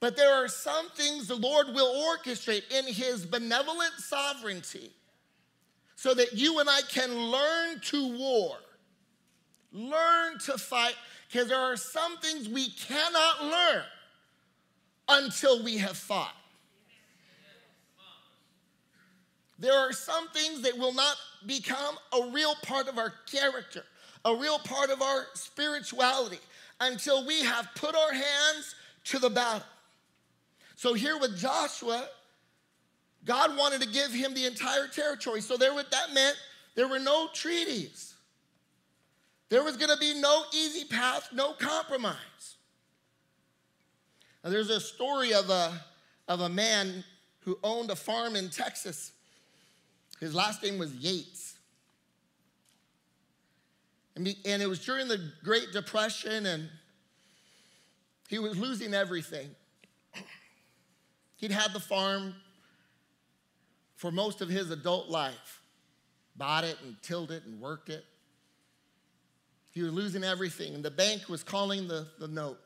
But 0.00 0.16
there 0.16 0.32
are 0.32 0.48
some 0.48 0.90
things 0.90 1.26
the 1.26 1.34
Lord 1.34 1.68
will 1.68 2.16
orchestrate 2.16 2.70
in 2.70 2.92
His 2.92 3.26
benevolent 3.26 3.94
sovereignty 3.98 4.92
so 5.96 6.14
that 6.14 6.34
you 6.34 6.60
and 6.60 6.68
I 6.70 6.82
can 6.82 7.12
learn 7.12 7.80
to 7.80 8.16
war, 8.16 8.56
learn 9.78 10.38
to 10.46 10.58
fight, 10.58 10.94
because 11.30 11.48
there 11.48 11.58
are 11.58 11.76
some 11.76 12.16
things 12.18 12.48
we 12.48 12.70
cannot 12.70 13.44
learn 13.44 13.84
until 15.08 15.62
we 15.62 15.78
have 15.78 15.96
fought. 15.96 16.34
There 19.58 19.76
are 19.76 19.92
some 19.92 20.28
things 20.28 20.62
that 20.62 20.76
will 20.78 20.94
not 20.94 21.16
become 21.46 21.96
a 22.12 22.30
real 22.30 22.54
part 22.62 22.88
of 22.88 22.98
our 22.98 23.12
character, 23.30 23.84
a 24.24 24.34
real 24.34 24.58
part 24.58 24.90
of 24.90 25.02
our 25.02 25.26
spirituality, 25.34 26.38
until 26.80 27.26
we 27.26 27.42
have 27.42 27.68
put 27.74 27.94
our 27.96 28.12
hands 28.12 28.74
to 29.04 29.18
the 29.18 29.30
battle. 29.30 29.66
So, 30.76 30.94
here 30.94 31.18
with 31.18 31.36
Joshua, 31.36 32.08
God 33.24 33.56
wanted 33.56 33.82
to 33.82 33.88
give 33.88 34.12
him 34.12 34.32
the 34.32 34.46
entire 34.46 34.86
territory. 34.86 35.40
So, 35.40 35.56
there, 35.56 35.74
that 35.74 36.14
meant 36.14 36.36
there 36.76 36.86
were 36.86 37.00
no 37.00 37.28
treaties. 37.32 38.14
There 39.48 39.62
was 39.62 39.76
going 39.76 39.90
to 39.90 39.96
be 39.96 40.20
no 40.20 40.44
easy 40.54 40.84
path, 40.84 41.30
no 41.32 41.52
compromise. 41.52 42.16
Now, 44.44 44.50
there's 44.50 44.70
a 44.70 44.80
story 44.80 45.32
of 45.32 45.48
a, 45.50 45.80
of 46.28 46.40
a 46.40 46.48
man 46.48 47.02
who 47.40 47.58
owned 47.64 47.90
a 47.90 47.96
farm 47.96 48.36
in 48.36 48.50
Texas. 48.50 49.12
His 50.20 50.34
last 50.34 50.62
name 50.62 50.78
was 50.78 50.92
Yates. 50.94 51.56
And, 54.16 54.34
and 54.44 54.60
it 54.60 54.68
was 54.68 54.84
during 54.84 55.08
the 55.08 55.32
Great 55.44 55.72
Depression, 55.72 56.44
and 56.44 56.68
he 58.28 58.38
was 58.38 58.58
losing 58.58 58.92
everything. 58.92 59.48
He'd 61.36 61.52
had 61.52 61.72
the 61.72 61.80
farm 61.80 62.34
for 63.94 64.10
most 64.10 64.40
of 64.40 64.48
his 64.48 64.70
adult 64.70 65.08
life, 65.08 65.62
bought 66.36 66.64
it 66.64 66.76
and 66.84 67.00
tilled 67.00 67.30
it 67.30 67.44
and 67.46 67.60
worked 67.60 67.88
it. 67.88 68.04
He 69.78 69.84
was 69.84 69.92
losing 69.92 70.24
everything, 70.24 70.74
and 70.74 70.84
the 70.84 70.90
bank 70.90 71.28
was 71.28 71.44
calling 71.44 71.86
the, 71.86 72.08
the 72.18 72.26
note. 72.26 72.58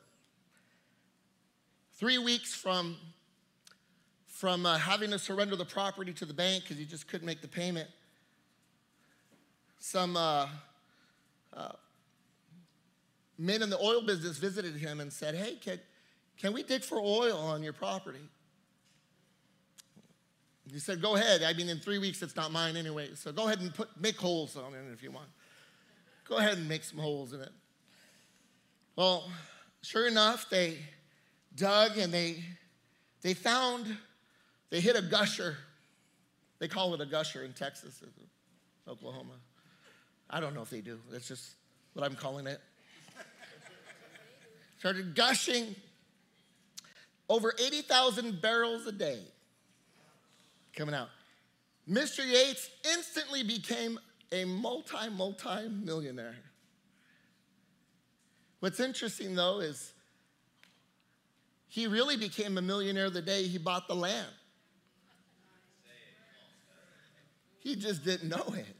Three 1.96 2.16
weeks 2.16 2.54
from, 2.54 2.96
from 4.28 4.64
uh, 4.64 4.78
having 4.78 5.10
to 5.10 5.18
surrender 5.18 5.54
the 5.54 5.66
property 5.66 6.14
to 6.14 6.24
the 6.24 6.32
bank 6.32 6.62
because 6.62 6.78
he 6.78 6.86
just 6.86 7.08
couldn't 7.08 7.26
make 7.26 7.42
the 7.42 7.48
payment, 7.48 7.90
some 9.78 10.16
uh, 10.16 10.48
uh, 11.54 11.72
men 13.36 13.60
in 13.60 13.68
the 13.68 13.78
oil 13.78 14.00
business 14.00 14.38
visited 14.38 14.76
him 14.76 14.98
and 14.98 15.12
said, 15.12 15.34
Hey, 15.34 15.56
can, 15.56 15.78
can 16.38 16.54
we 16.54 16.62
dig 16.62 16.82
for 16.82 16.98
oil 16.98 17.36
on 17.36 17.62
your 17.62 17.74
property? 17.74 18.26
He 20.72 20.78
said, 20.78 21.02
Go 21.02 21.16
ahead. 21.16 21.42
I 21.42 21.52
mean, 21.52 21.68
in 21.68 21.78
three 21.78 21.98
weeks, 21.98 22.22
it's 22.22 22.36
not 22.36 22.52
mine 22.52 22.74
anyway. 22.74 23.10
So 23.16 23.32
go 23.32 23.48
ahead 23.48 23.60
and 23.60 23.74
put, 23.74 23.90
make 24.00 24.16
holes 24.16 24.56
on 24.56 24.72
it 24.72 24.90
if 24.94 25.02
you 25.02 25.10
want. 25.10 25.28
Go 26.24 26.36
ahead 26.36 26.58
and 26.58 26.68
make 26.68 26.84
some 26.84 26.98
holes 26.98 27.32
in 27.32 27.40
it. 27.40 27.52
Well, 28.96 29.30
sure 29.82 30.06
enough, 30.06 30.48
they 30.50 30.78
dug 31.56 31.98
and 31.98 32.12
they, 32.12 32.44
they 33.22 33.34
found, 33.34 33.96
they 34.70 34.80
hit 34.80 34.96
a 34.96 35.02
gusher. 35.02 35.56
They 36.58 36.68
call 36.68 36.94
it 36.94 37.00
a 37.00 37.06
gusher 37.06 37.44
in 37.44 37.52
Texas, 37.52 38.02
Oklahoma. 38.86 39.34
I 40.30 40.40
don't 40.40 40.54
know 40.54 40.62
if 40.62 40.70
they 40.70 40.80
do. 40.80 40.98
That's 41.10 41.28
just 41.28 41.54
what 41.94 42.04
I'm 42.04 42.14
calling 42.14 42.46
it. 42.46 42.60
Started 44.78 45.14
gushing 45.14 45.74
over 47.28 47.52
80,000 47.58 48.40
barrels 48.40 48.86
a 48.86 48.92
day 48.92 49.20
coming 50.76 50.94
out. 50.94 51.08
Mr. 51.88 52.24
Yates 52.24 52.70
instantly 52.94 53.42
became 53.42 53.98
a 54.32 54.44
multi, 54.44 55.08
multi 55.10 55.68
millionaire. 55.68 56.38
What's 58.60 58.80
interesting 58.80 59.34
though 59.34 59.60
is 59.60 59.92
he 61.68 61.86
really 61.86 62.16
became 62.16 62.58
a 62.58 62.62
millionaire 62.62 63.10
the 63.10 63.22
day 63.22 63.44
he 63.44 63.58
bought 63.58 63.88
the 63.88 63.94
land. 63.94 64.28
He 67.60 67.76
just 67.76 68.04
didn't 68.04 68.28
know 68.28 68.54
it. 68.54 68.76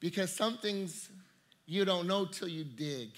Because 0.00 0.32
some 0.32 0.58
things 0.58 1.08
You 1.66 1.84
don't 1.84 2.06
know 2.06 2.26
till 2.26 2.48
you 2.48 2.64
dig. 2.64 3.10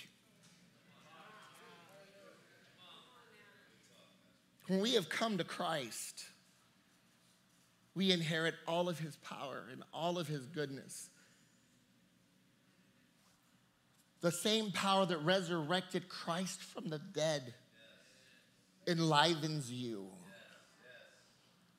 When 4.68 4.80
we 4.80 4.94
have 4.94 5.08
come 5.08 5.38
to 5.38 5.44
Christ, 5.44 6.24
we 7.96 8.12
inherit 8.12 8.54
all 8.68 8.90
of 8.90 8.98
his 8.98 9.16
power 9.16 9.64
and 9.72 9.82
all 9.92 10.18
of 10.18 10.28
his 10.28 10.44
goodness. 10.46 11.08
The 14.20 14.30
same 14.30 14.70
power 14.70 15.06
that 15.06 15.16
resurrected 15.18 16.08
Christ 16.08 16.62
from 16.62 16.90
the 16.90 16.98
dead 16.98 17.54
enlivens 18.86 19.72
you. 19.72 20.06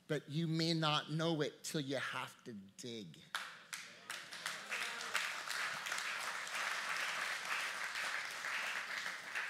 But 0.08 0.24
you 0.28 0.48
may 0.48 0.74
not 0.74 1.12
know 1.12 1.42
it 1.42 1.54
till 1.64 1.82
you 1.82 1.98
have 1.98 2.34
to 2.46 2.54
dig. 2.82 3.08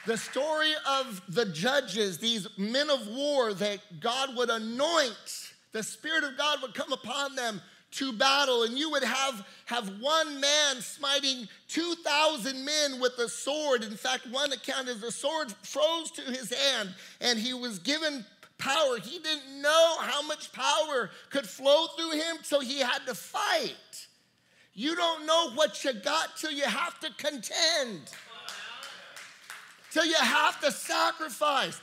The 0.06 0.18
story 0.18 0.72
of 0.90 1.22
the 1.30 1.46
judges, 1.46 2.18
these 2.18 2.48
men 2.58 2.90
of 2.90 3.08
war 3.08 3.54
that 3.54 4.00
God 4.00 4.36
would 4.36 4.50
anoint, 4.50 5.47
the 5.72 5.84
Spirit 5.84 6.24
of 6.24 6.38
God 6.38 6.62
would 6.62 6.74
come 6.74 6.92
upon 6.92 7.36
them 7.36 7.62
to 7.92 8.12
battle, 8.12 8.64
and 8.64 8.78
you 8.78 8.90
would 8.92 9.04
have, 9.04 9.48
have 9.66 9.88
one 10.00 10.40
man 10.40 10.82
smiting 10.82 11.48
2,000 11.70 12.66
men 12.66 13.00
with 13.00 13.18
a 13.20 13.30
sword. 13.30 13.84
In 13.84 13.96
fact, 13.96 14.28
one 14.28 14.52
account 14.52 14.90
is 14.90 15.00
the 15.00 15.12
sword 15.12 15.52
froze 15.64 16.12
to 16.12 16.22
his 16.22 16.54
hand, 16.54 16.94
and 17.22 17.40
he 17.40 17.54
was 17.54 17.80
given 17.80 18.26
power. 18.58 19.00
He 19.00 19.20
didn't 19.20 19.62
know 19.62 19.96
how 20.02 20.22
much 20.24 20.52
power 20.52 21.10
could 21.30 21.48
flow 21.48 21.88
through 21.98 22.12
him, 22.12 22.38
so 22.44 22.60
he 22.60 22.80
had 22.80 23.06
to 23.08 23.16
fight. 23.16 24.08
You 24.74 24.96
don't 24.96 25.26
know 25.26 25.52
what 25.52 25.84
you 25.84 25.94
got 25.94 26.38
till 26.38 26.52
you 26.52 26.66
have 26.66 27.00
to 27.00 27.10
contend 27.18 28.12
till 29.98 30.06
you 30.06 30.16
have 30.16 30.60
to 30.62 30.72
sacrifice, 30.72 31.82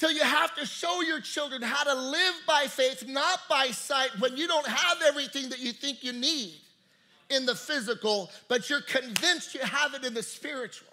till 0.00 0.10
you 0.10 0.22
have 0.22 0.54
to 0.54 0.64
show 0.64 1.02
your 1.02 1.20
children 1.20 1.60
how 1.60 1.84
to 1.84 1.94
live 1.94 2.34
by 2.46 2.64
faith, 2.66 3.06
not 3.06 3.40
by 3.50 3.66
sight, 3.66 4.08
when 4.18 4.34
you 4.34 4.48
don't 4.48 4.66
have 4.66 4.96
everything 5.06 5.50
that 5.50 5.58
you 5.58 5.72
think 5.72 6.02
you 6.02 6.14
need 6.14 6.54
in 7.28 7.44
the 7.44 7.54
physical, 7.54 8.30
but 8.48 8.70
you're 8.70 8.80
convinced 8.80 9.54
you 9.54 9.60
have 9.60 9.92
it 9.92 10.02
in 10.02 10.14
the 10.14 10.22
spiritual. 10.22 10.88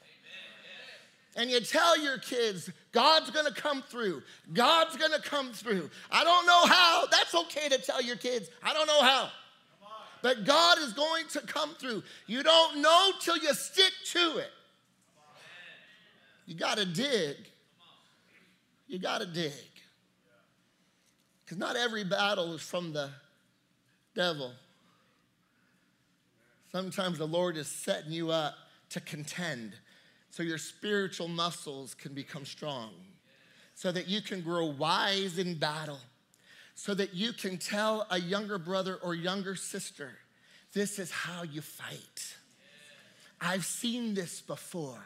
And 1.37 1.49
you 1.49 1.61
tell 1.61 1.97
your 1.97 2.17
kids, 2.17 2.69
God's 2.91 3.29
gonna 3.29 3.53
come 3.53 3.81
through. 3.83 4.23
God's 4.53 4.97
gonna 4.97 5.21
come 5.21 5.53
through. 5.53 5.89
I 6.11 6.25
don't 6.25 6.45
know 6.45 6.65
how. 6.65 7.05
That's 7.09 7.33
okay 7.33 7.69
to 7.69 7.77
tell 7.77 8.01
your 8.01 8.17
kids. 8.17 8.49
I 8.61 8.73
don't 8.73 8.87
know 8.87 9.01
how. 9.01 9.29
But 10.21 10.43
God 10.43 10.79
is 10.79 10.91
going 10.91 11.27
to 11.29 11.41
come 11.41 11.75
through. 11.75 12.03
You 12.25 12.43
don't 12.43 12.81
know 12.81 13.11
till 13.21 13.37
you 13.37 13.53
stick 13.53 13.93
to 14.13 14.37
it. 14.39 14.51
You 16.45 16.55
got 16.55 16.77
to 16.77 16.85
dig. 16.85 17.37
You 18.88 19.00
got 19.00 19.19
to 19.19 19.28
dig. 19.28 19.52
Because 21.43 21.58
not 21.58 21.76
every 21.76 22.04
battle 22.04 22.54
is 22.54 22.62
from 22.62 22.93
the 22.93 23.10
devil. 24.15 24.52
Sometimes 26.71 27.17
the 27.17 27.28
Lord 27.28 27.58
is 27.58 27.67
setting 27.67 28.12
you 28.12 28.32
up 28.32 28.56
to 28.89 29.00
contend 29.00 29.73
so 30.30 30.43
your 30.43 30.58
spiritual 30.58 31.28
muscles 31.28 31.93
can 31.93 32.13
become 32.13 32.45
strong, 32.45 32.91
so 33.76 33.91
that 33.91 34.08
you 34.08 34.21
can 34.21 34.41
grow 34.41 34.65
wise 34.65 35.38
in 35.38 35.56
battle, 35.56 36.00
so 36.76 36.93
that 36.93 37.13
you 37.13 37.34
can 37.34 37.58
tell 37.58 38.06
a 38.12 38.19
younger 38.19 38.58
brother 38.58 39.00
or 39.02 39.15
younger 39.15 39.56
sister, 39.56 40.12
this 40.73 41.00
is 41.00 41.10
how 41.10 41.43
you 41.43 41.62
fight. 41.62 42.36
I've 43.39 43.65
seen 43.65 44.13
this 44.13 44.41
before. 44.41 45.04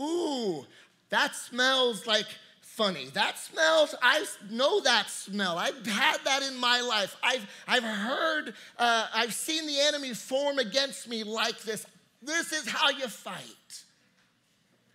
Ooh, 0.00 0.64
that 1.10 1.34
smells 1.34 2.06
like 2.06 2.28
funny. 2.72 3.06
That 3.12 3.38
smells, 3.38 3.94
I 4.00 4.24
know 4.50 4.80
that 4.80 5.10
smell. 5.10 5.58
I've 5.58 5.86
had 5.86 6.18
that 6.24 6.42
in 6.42 6.56
my 6.58 6.80
life. 6.80 7.14
I've, 7.22 7.46
I've 7.68 7.82
heard, 7.82 8.54
uh, 8.78 9.08
I've 9.14 9.34
seen 9.34 9.66
the 9.66 9.78
enemy 9.78 10.14
form 10.14 10.58
against 10.58 11.06
me 11.06 11.22
like 11.22 11.60
this. 11.62 11.84
This 12.22 12.52
is 12.52 12.66
how 12.68 12.88
you 12.90 13.08
fight. 13.08 13.84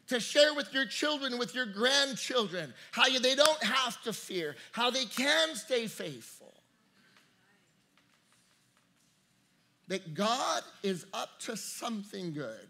To 0.07 0.19
share 0.19 0.55
with 0.55 0.73
your 0.73 0.85
children, 0.85 1.37
with 1.37 1.53
your 1.53 1.65
grandchildren, 1.65 2.73
how 2.91 3.07
you, 3.07 3.19
they 3.19 3.35
don't 3.35 3.63
have 3.63 4.01
to 4.03 4.13
fear, 4.13 4.55
how 4.71 4.89
they 4.89 5.05
can 5.05 5.53
stay 5.53 5.85
faithful. 5.87 6.53
That 9.89 10.13
God 10.13 10.63
is 10.81 11.05
up 11.13 11.39
to 11.41 11.55
something 11.55 12.33
good. 12.33 12.67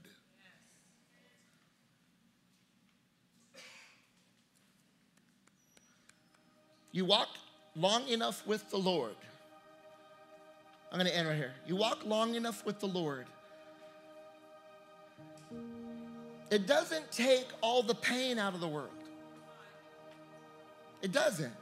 You 6.97 7.05
walk 7.05 7.29
long 7.75 8.07
enough 8.07 8.43
with 8.47 8.71
the 8.71 8.77
Lord. 8.77 9.13
I'm 10.91 10.97
going 10.97 11.07
to 11.07 11.15
end 11.15 11.27
right 11.27 11.37
here. 11.37 11.53
You 11.67 11.75
walk 11.75 12.03
long 12.03 12.33
enough 12.33 12.65
with 12.65 12.79
the 12.79 12.87
Lord. 12.87 13.27
It 16.49 16.65
doesn't 16.65 17.11
take 17.11 17.45
all 17.61 17.83
the 17.83 17.93
pain 17.93 18.39
out 18.39 18.55
of 18.55 18.61
the 18.61 18.67
world. 18.67 18.89
It 21.03 21.11
doesn't. 21.11 21.53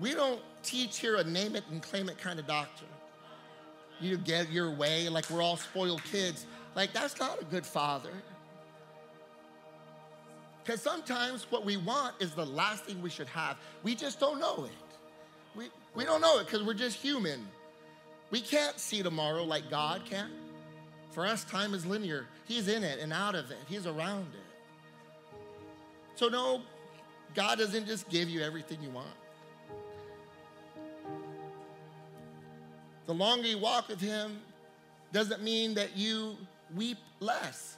We 0.00 0.14
don't 0.14 0.40
teach 0.62 1.00
here 1.00 1.16
a 1.16 1.24
name 1.24 1.54
it 1.54 1.64
and 1.70 1.82
claim 1.82 2.08
it 2.08 2.16
kind 2.16 2.38
of 2.38 2.46
doctrine. 2.46 2.88
You 4.00 4.16
get 4.16 4.50
your 4.50 4.70
way 4.70 5.06
like 5.10 5.28
we're 5.28 5.42
all 5.42 5.58
spoiled 5.58 6.02
kids. 6.04 6.46
Like, 6.74 6.94
that's 6.94 7.20
not 7.20 7.42
a 7.42 7.44
good 7.44 7.66
father. 7.66 8.14
Because 10.64 10.80
sometimes 10.80 11.46
what 11.50 11.64
we 11.64 11.76
want 11.76 12.14
is 12.20 12.32
the 12.32 12.46
last 12.46 12.84
thing 12.84 13.02
we 13.02 13.10
should 13.10 13.26
have. 13.28 13.56
We 13.82 13.94
just 13.94 14.20
don't 14.20 14.38
know 14.38 14.64
it. 14.64 14.70
We, 15.56 15.68
we 15.94 16.04
don't 16.04 16.20
know 16.20 16.38
it 16.38 16.46
because 16.46 16.62
we're 16.62 16.74
just 16.74 16.96
human. 16.96 17.46
We 18.30 18.40
can't 18.40 18.78
see 18.78 19.02
tomorrow 19.02 19.42
like 19.42 19.68
God 19.70 20.02
can. 20.04 20.30
For 21.10 21.26
us, 21.26 21.44
time 21.44 21.74
is 21.74 21.84
linear. 21.84 22.26
He's 22.46 22.68
in 22.68 22.82
it 22.84 23.00
and 23.00 23.12
out 23.12 23.34
of 23.34 23.50
it, 23.50 23.58
He's 23.68 23.86
around 23.86 24.28
it. 24.32 25.38
So, 26.14 26.28
no, 26.28 26.62
God 27.34 27.58
doesn't 27.58 27.86
just 27.86 28.08
give 28.08 28.30
you 28.30 28.40
everything 28.40 28.78
you 28.82 28.90
want. 28.90 29.08
The 33.06 33.14
longer 33.14 33.48
you 33.48 33.58
walk 33.58 33.88
with 33.88 34.00
Him 34.00 34.40
doesn't 35.12 35.42
mean 35.42 35.74
that 35.74 35.96
you 35.96 36.36
weep 36.74 36.98
less, 37.20 37.76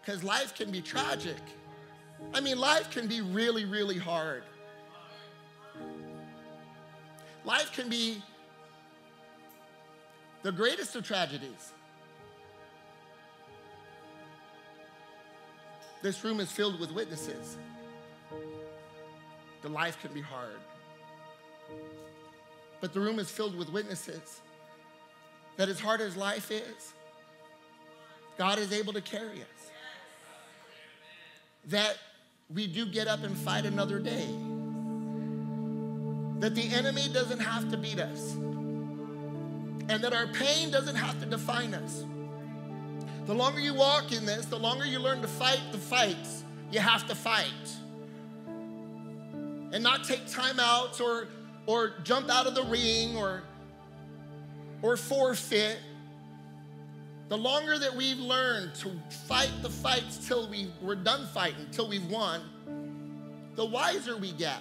because 0.00 0.22
life 0.22 0.54
can 0.54 0.70
be 0.70 0.80
tragic. 0.80 1.40
I 2.34 2.40
mean, 2.40 2.58
life 2.58 2.90
can 2.90 3.06
be 3.06 3.20
really, 3.20 3.64
really 3.64 3.98
hard. 3.98 4.42
Life 7.44 7.72
can 7.72 7.88
be 7.88 8.22
the 10.42 10.52
greatest 10.52 10.96
of 10.96 11.04
tragedies. 11.04 11.72
This 16.02 16.24
room 16.24 16.40
is 16.40 16.50
filled 16.50 16.80
with 16.80 16.90
witnesses. 16.92 17.56
The 19.62 19.68
life 19.68 20.00
can 20.00 20.12
be 20.12 20.20
hard. 20.20 20.58
But 22.80 22.92
the 22.92 23.00
room 23.00 23.20
is 23.20 23.30
filled 23.30 23.56
with 23.56 23.70
witnesses 23.70 24.40
that 25.56 25.68
as 25.68 25.78
hard 25.78 26.00
as 26.00 26.16
life 26.16 26.50
is, 26.50 26.92
God 28.38 28.58
is 28.58 28.72
able 28.72 28.92
to 28.94 29.00
carry 29.00 29.40
us. 29.40 29.70
That 31.66 31.96
we 32.54 32.66
do 32.66 32.86
get 32.86 33.08
up 33.08 33.22
and 33.22 33.36
fight 33.36 33.64
another 33.64 33.98
day. 33.98 34.26
That 36.40 36.54
the 36.54 36.72
enemy 36.72 37.08
doesn't 37.12 37.40
have 37.40 37.70
to 37.70 37.76
beat 37.76 37.98
us. 37.98 38.34
And 38.34 40.02
that 40.02 40.12
our 40.12 40.26
pain 40.28 40.70
doesn't 40.70 40.96
have 40.96 41.18
to 41.20 41.26
define 41.26 41.74
us. 41.74 42.04
The 43.26 43.34
longer 43.34 43.60
you 43.60 43.74
walk 43.74 44.12
in 44.12 44.26
this, 44.26 44.46
the 44.46 44.58
longer 44.58 44.84
you 44.84 44.98
learn 44.98 45.22
to 45.22 45.28
fight 45.28 45.60
the 45.70 45.78
fights 45.78 46.44
you 46.70 46.80
have 46.80 47.06
to 47.06 47.14
fight. 47.14 47.76
And 49.72 49.82
not 49.82 50.04
take 50.04 50.26
time 50.26 50.58
outs 50.58 51.00
or, 51.00 51.28
or 51.66 51.94
jump 52.02 52.28
out 52.30 52.46
of 52.46 52.54
the 52.54 52.64
ring 52.64 53.16
or, 53.16 53.42
or 54.82 54.96
forfeit 54.96 55.78
the 57.32 57.38
longer 57.38 57.78
that 57.78 57.96
we've 57.96 58.18
learned 58.18 58.74
to 58.74 58.90
fight 59.26 59.50
the 59.62 59.70
fights 59.70 60.28
till 60.28 60.46
we, 60.50 60.70
we're 60.82 60.94
done 60.94 61.26
fighting, 61.28 61.66
till 61.72 61.88
we've 61.88 62.04
won, 62.10 62.42
the 63.54 63.64
wiser 63.64 64.18
we 64.18 64.32
get. 64.32 64.58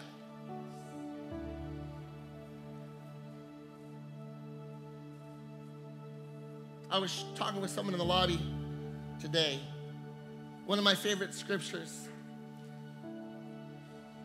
I 6.90 6.98
was 6.98 7.26
talking 7.36 7.60
with 7.60 7.72
someone 7.72 7.94
in 7.94 7.98
the 7.98 8.06
lobby 8.06 8.40
today. 9.20 9.60
One 10.66 10.78
of 10.78 10.86
my 10.86 10.96
favorite 10.96 11.34
scriptures 11.34 12.08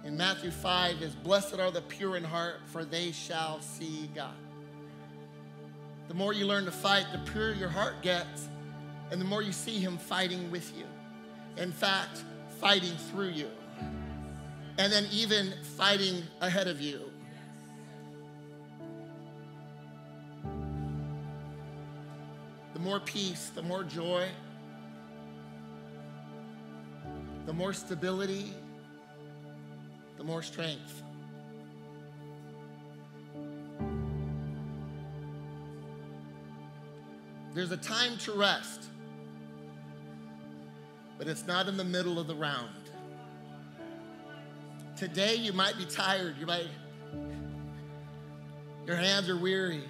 in 0.04 0.16
Matthew 0.16 0.52
5 0.52 1.02
is 1.02 1.16
Blessed 1.16 1.58
are 1.58 1.72
the 1.72 1.82
pure 1.82 2.16
in 2.16 2.22
heart, 2.22 2.60
for 2.66 2.84
they 2.84 3.10
shall 3.10 3.60
see 3.60 4.08
God. 4.14 4.45
The 6.08 6.14
more 6.14 6.32
you 6.32 6.46
learn 6.46 6.64
to 6.64 6.70
fight, 6.70 7.06
the 7.12 7.18
purer 7.30 7.52
your 7.52 7.68
heart 7.68 8.00
gets, 8.02 8.48
and 9.10 9.20
the 9.20 9.24
more 9.24 9.42
you 9.42 9.52
see 9.52 9.78
Him 9.78 9.98
fighting 9.98 10.50
with 10.50 10.76
you. 10.76 10.84
In 11.56 11.72
fact, 11.72 12.24
fighting 12.60 12.96
through 13.10 13.30
you, 13.30 13.48
and 14.78 14.92
then 14.92 15.06
even 15.10 15.52
fighting 15.76 16.22
ahead 16.40 16.68
of 16.68 16.80
you. 16.80 17.00
The 22.74 22.80
more 22.80 23.00
peace, 23.00 23.50
the 23.54 23.62
more 23.62 23.82
joy, 23.82 24.28
the 27.46 27.52
more 27.52 27.72
stability, 27.72 28.52
the 30.18 30.24
more 30.24 30.42
strength. 30.42 31.02
There's 37.56 37.72
a 37.72 37.78
time 37.78 38.18
to 38.18 38.32
rest, 38.32 38.82
but 41.16 41.26
it's 41.26 41.46
not 41.46 41.68
in 41.68 41.78
the 41.78 41.84
middle 41.84 42.18
of 42.18 42.26
the 42.26 42.34
round. 42.34 42.68
Today 44.94 45.36
you 45.36 45.54
might 45.54 45.78
be 45.78 45.86
tired, 45.86 46.36
you 46.38 46.44
might 46.44 46.66
your 48.86 48.96
hands 48.96 49.30
are 49.30 49.38
weary. 49.38 49.84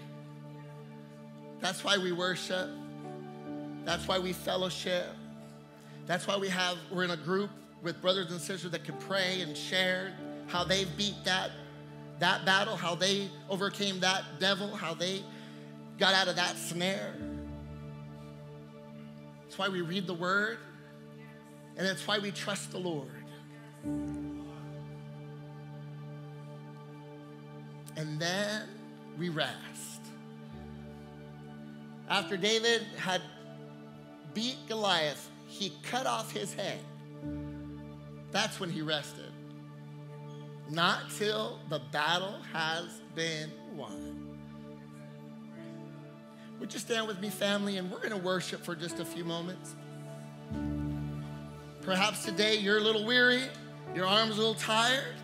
That's 1.58 1.82
why 1.82 1.98
we 1.98 2.12
worship. 2.12 2.70
That's 3.84 4.06
why 4.06 4.20
we 4.20 4.32
fellowship. 4.32 5.08
That's 6.06 6.28
why 6.28 6.36
we 6.36 6.48
have 6.48 6.78
we're 6.92 7.02
in 7.02 7.10
a 7.10 7.16
group 7.16 7.50
with 7.82 8.00
brothers 8.00 8.30
and 8.30 8.40
sisters 8.40 8.70
that 8.70 8.84
can 8.84 8.96
pray 8.98 9.40
and 9.40 9.56
share 9.56 10.12
how 10.46 10.62
they 10.62 10.84
beat 10.96 11.16
that 11.24 11.50
that 12.20 12.44
battle, 12.44 12.76
how 12.76 12.94
they 12.94 13.28
overcame 13.50 13.98
that 13.98 14.22
devil, 14.38 14.68
how 14.68 14.94
they 14.94 15.24
got 15.98 16.14
out 16.14 16.28
of 16.28 16.36
that 16.36 16.56
snare. 16.56 17.12
Why 19.56 19.68
we 19.68 19.80
read 19.80 20.06
the 20.06 20.14
word, 20.14 20.58
and 21.76 21.86
that's 21.86 22.06
why 22.06 22.18
we 22.18 22.30
trust 22.30 22.72
the 22.72 22.78
Lord. 22.78 23.08
And 27.96 28.20
then 28.20 28.68
we 29.18 29.30
rest. 29.30 30.02
After 32.08 32.36
David 32.36 32.82
had 32.98 33.22
beat 34.34 34.56
Goliath, 34.68 35.30
he 35.46 35.72
cut 35.82 36.06
off 36.06 36.30
his 36.30 36.52
head. 36.52 36.78
That's 38.32 38.60
when 38.60 38.70
he 38.70 38.82
rested. 38.82 39.32
Not 40.70 41.10
till 41.16 41.58
the 41.70 41.80
battle 41.92 42.40
has 42.52 43.00
been 43.14 43.50
won. 43.74 44.15
Would 46.60 46.72
you 46.72 46.80
stand 46.80 47.06
with 47.06 47.20
me, 47.20 47.28
family? 47.28 47.76
And 47.76 47.90
we're 47.90 47.98
going 47.98 48.10
to 48.10 48.16
worship 48.16 48.64
for 48.64 48.74
just 48.74 48.98
a 48.98 49.04
few 49.04 49.24
moments. 49.24 49.74
Perhaps 51.82 52.24
today 52.24 52.56
you're 52.56 52.78
a 52.78 52.80
little 52.80 53.04
weary, 53.04 53.44
your 53.94 54.06
arm's 54.06 54.34
a 54.34 54.38
little 54.38 54.54
tired. 54.54 55.14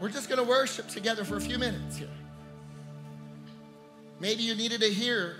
We're 0.00 0.08
just 0.08 0.28
going 0.28 0.38
to 0.38 0.48
worship 0.48 0.88
together 0.88 1.24
for 1.24 1.36
a 1.36 1.40
few 1.40 1.58
minutes 1.58 1.96
here. 1.96 2.08
Maybe 4.18 4.42
you 4.42 4.54
needed 4.54 4.80
to 4.80 4.88
hear 4.88 5.36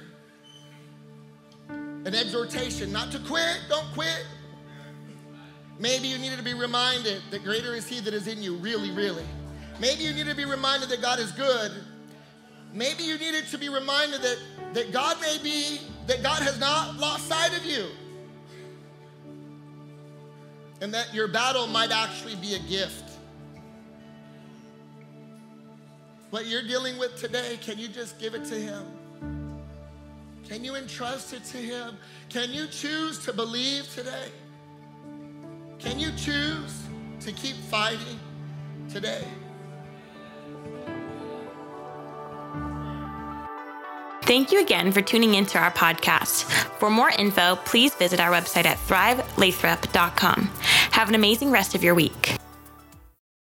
an 1.69 2.15
exhortation 2.15 2.93
not 2.93 3.13
to 3.13 3.19
quit, 3.21 3.61
don't 3.69 3.87
quit. 3.95 4.27
Maybe 5.79 6.09
you 6.09 6.19
needed 6.19 6.37
to 6.39 6.45
be 6.45 6.55
reminded 6.55 7.23
that 7.31 7.43
greater 7.45 7.75
is 7.75 7.89
He 7.89 8.01
that 8.01 8.13
is 8.13 8.27
in 8.27 8.43
you, 8.43 8.57
really, 8.57 8.91
really. 8.91 9.25
Maybe 9.81 10.03
you 10.03 10.13
needed 10.13 10.31
to 10.31 10.37
be 10.37 10.45
reminded 10.45 10.89
that 10.91 11.01
God 11.01 11.19
is 11.19 11.33
good. 11.33 11.73
Maybe 12.73 13.03
you 13.03 13.19
needed 13.19 13.47
to 13.49 13.59
be 13.59 13.69
reminded 13.69 14.23
that, 14.23 14.39
that 14.73 14.93
God 14.93 15.21
may 15.21 15.39
be, 15.43 15.81
that 16.07 16.23
God 16.23 16.43
has 16.43 16.59
not 16.59 16.97
lost 16.97 17.29
sight 17.29 17.57
of 17.57 17.65
you. 17.65 17.87
And 20.81 20.93
that 20.95 21.15
your 21.15 21.29
battle 21.29 21.67
might 21.67 21.91
actually 21.91 22.35
be 22.37 22.55
a 22.55 22.59
gift. 22.61 23.11
What 26.31 26.47
you're 26.47 26.67
dealing 26.67 26.99
with 26.99 27.17
today, 27.17 27.59
can 27.61 27.79
you 27.79 27.89
just 27.89 28.19
give 28.19 28.35
it 28.35 28.45
to 28.47 28.55
Him? 28.55 28.83
Can 30.49 30.65
you 30.65 30.77
entrust 30.77 31.35
it 31.35 31.45
to 31.45 31.59
Him? 31.59 31.97
Can 32.31 32.51
you 32.53 32.67
choose 32.67 33.19
to 33.27 33.33
believe 33.33 33.93
today? 33.95 34.29
Can 35.79 35.99
you 35.99 36.11
choose 36.17 36.85
to 37.21 37.33
keep 37.33 37.57
fighting 37.57 38.19
today? 38.89 39.25
Thank 44.25 44.53
you 44.53 44.61
again 44.61 44.93
for 44.93 45.03
tuning 45.03 45.35
into 45.35 45.59
our 45.59 45.73
podcast. 45.73 46.45
For 46.79 46.89
more 46.91 47.11
info, 47.11 47.57
please 47.65 47.95
visit 47.95 48.21
our 48.21 48.31
website 48.31 48.67
at 48.67 48.79
thrivelathrop.com. 48.79 50.51
Have 50.93 51.09
an 51.09 51.15
amazing 51.15 51.51
rest 51.51 51.75
of 51.75 51.83
your 51.83 51.95
week. 51.95 52.42